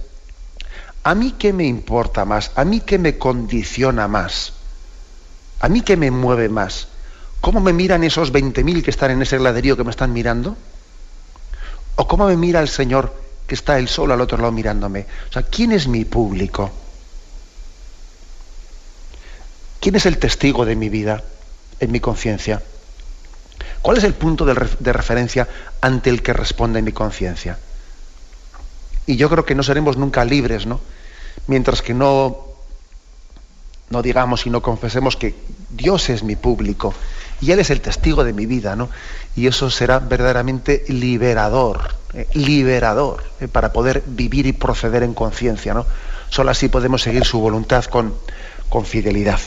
¿a 1.03 1.15
mí 1.15 1.35
qué 1.37 1.53
me 1.53 1.65
importa 1.65 2.25
más? 2.25 2.51
¿A 2.55 2.65
mí 2.65 2.81
qué 2.81 2.97
me 2.97 3.17
condiciona 3.17 4.07
más? 4.07 4.53
¿A 5.59 5.69
mí 5.69 5.81
qué 5.81 5.95
me 5.95 6.09
mueve 6.09 6.49
más? 6.49 6.87
¿Cómo 7.39 7.59
me 7.59 7.73
miran 7.73 8.03
esos 8.03 8.33
20.000 8.33 8.83
que 8.83 8.91
están 8.91 9.11
en 9.11 9.21
ese 9.21 9.37
gladerío 9.37 9.77
que 9.77 9.83
me 9.83 9.91
están 9.91 10.13
mirando? 10.13 10.57
¿O 11.95 12.07
cómo 12.07 12.27
me 12.27 12.37
mira 12.37 12.61
el 12.61 12.69
Señor 12.69 13.15
que 13.47 13.55
está 13.55 13.77
él 13.77 13.87
solo 13.87 14.13
al 14.13 14.21
otro 14.21 14.37
lado 14.37 14.51
mirándome? 14.51 15.05
O 15.29 15.33
sea, 15.33 15.43
¿quién 15.43 15.71
es 15.71 15.87
mi 15.87 16.05
público? 16.05 16.71
¿Quién 19.79 19.95
es 19.95 20.05
el 20.05 20.17
testigo 20.19 20.65
de 20.65 20.75
mi 20.75 20.89
vida, 20.89 21.23
en 21.81 21.91
mi 21.91 21.99
conciencia? 21.99 22.61
¿Cuál 23.81 23.97
es 23.97 24.03
el 24.03 24.13
punto 24.13 24.45
de, 24.45 24.53
referencia 24.53 25.47
ante 25.81 26.09
el 26.09 26.21
que 26.21 26.33
responde 26.33 26.81
mi 26.81 26.91
conciencia? 26.91 27.57
Y 29.07 29.17
yo 29.17 29.29
creo 29.29 29.43
que 29.43 29.55
no 29.55 29.63
seremos 29.63 29.97
nunca 29.97 30.23
libres, 30.23 30.67
¿no? 30.67 30.79
Mientras 31.47 31.81
que 31.81 31.93
no, 31.93 32.45
no 33.89 34.01
digamos 34.01 34.45
y 34.45 34.51
no 34.51 34.61
confesemos 34.61 35.17
que 35.17 35.33
Dios 35.71 36.09
es 36.09 36.21
mi 36.23 36.35
público 36.35 36.93
y 37.41 37.51
Él 37.51 37.59
es 37.59 37.71
el 37.71 37.81
testigo 37.81 38.23
de 38.23 38.33
mi 38.33 38.45
vida, 38.45 38.75
¿no? 38.75 38.89
Y 39.35 39.47
eso 39.47 39.71
será 39.71 39.97
verdaderamente 39.97 40.83
liberador, 40.87 41.95
eh, 42.13 42.27
liberador, 42.35 43.23
eh, 43.39 43.47
para 43.47 43.73
poder 43.73 44.03
vivir 44.05 44.45
y 44.45 44.53
proceder 44.53 45.01
en 45.01 45.15
conciencia, 45.15 45.73
¿no? 45.73 45.87
Solo 46.29 46.51
así 46.51 46.69
podemos 46.69 47.01
seguir 47.01 47.25
su 47.25 47.39
voluntad 47.39 47.85
con, 47.85 48.13
con 48.69 48.85
fidelidad. 48.85 49.39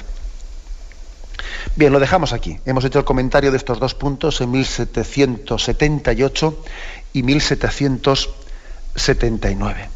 Bien, 1.76 1.92
lo 1.92 2.00
dejamos 2.00 2.32
aquí. 2.32 2.58
Hemos 2.64 2.84
hecho 2.84 2.98
el 2.98 3.04
comentario 3.04 3.50
de 3.50 3.56
estos 3.56 3.80
dos 3.80 3.94
puntos 3.94 4.40
en 4.40 4.50
1778 4.50 6.64
y 7.12 7.22
1779. 7.22 9.88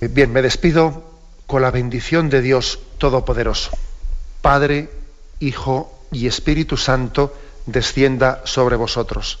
Bien, 0.00 0.32
me 0.32 0.42
despido 0.42 1.04
con 1.46 1.62
la 1.62 1.70
bendición 1.70 2.28
de 2.30 2.42
Dios 2.42 2.80
Todopoderoso. 2.98 3.70
Padre, 4.42 4.90
Hijo 5.40 5.92
y 6.12 6.26
Espíritu 6.26 6.76
Santo, 6.76 7.34
descienda 7.66 8.42
sobre 8.44 8.76
vosotros. 8.76 9.38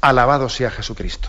Alabado 0.00 0.48
sea 0.48 0.70
Jesucristo. 0.70 1.28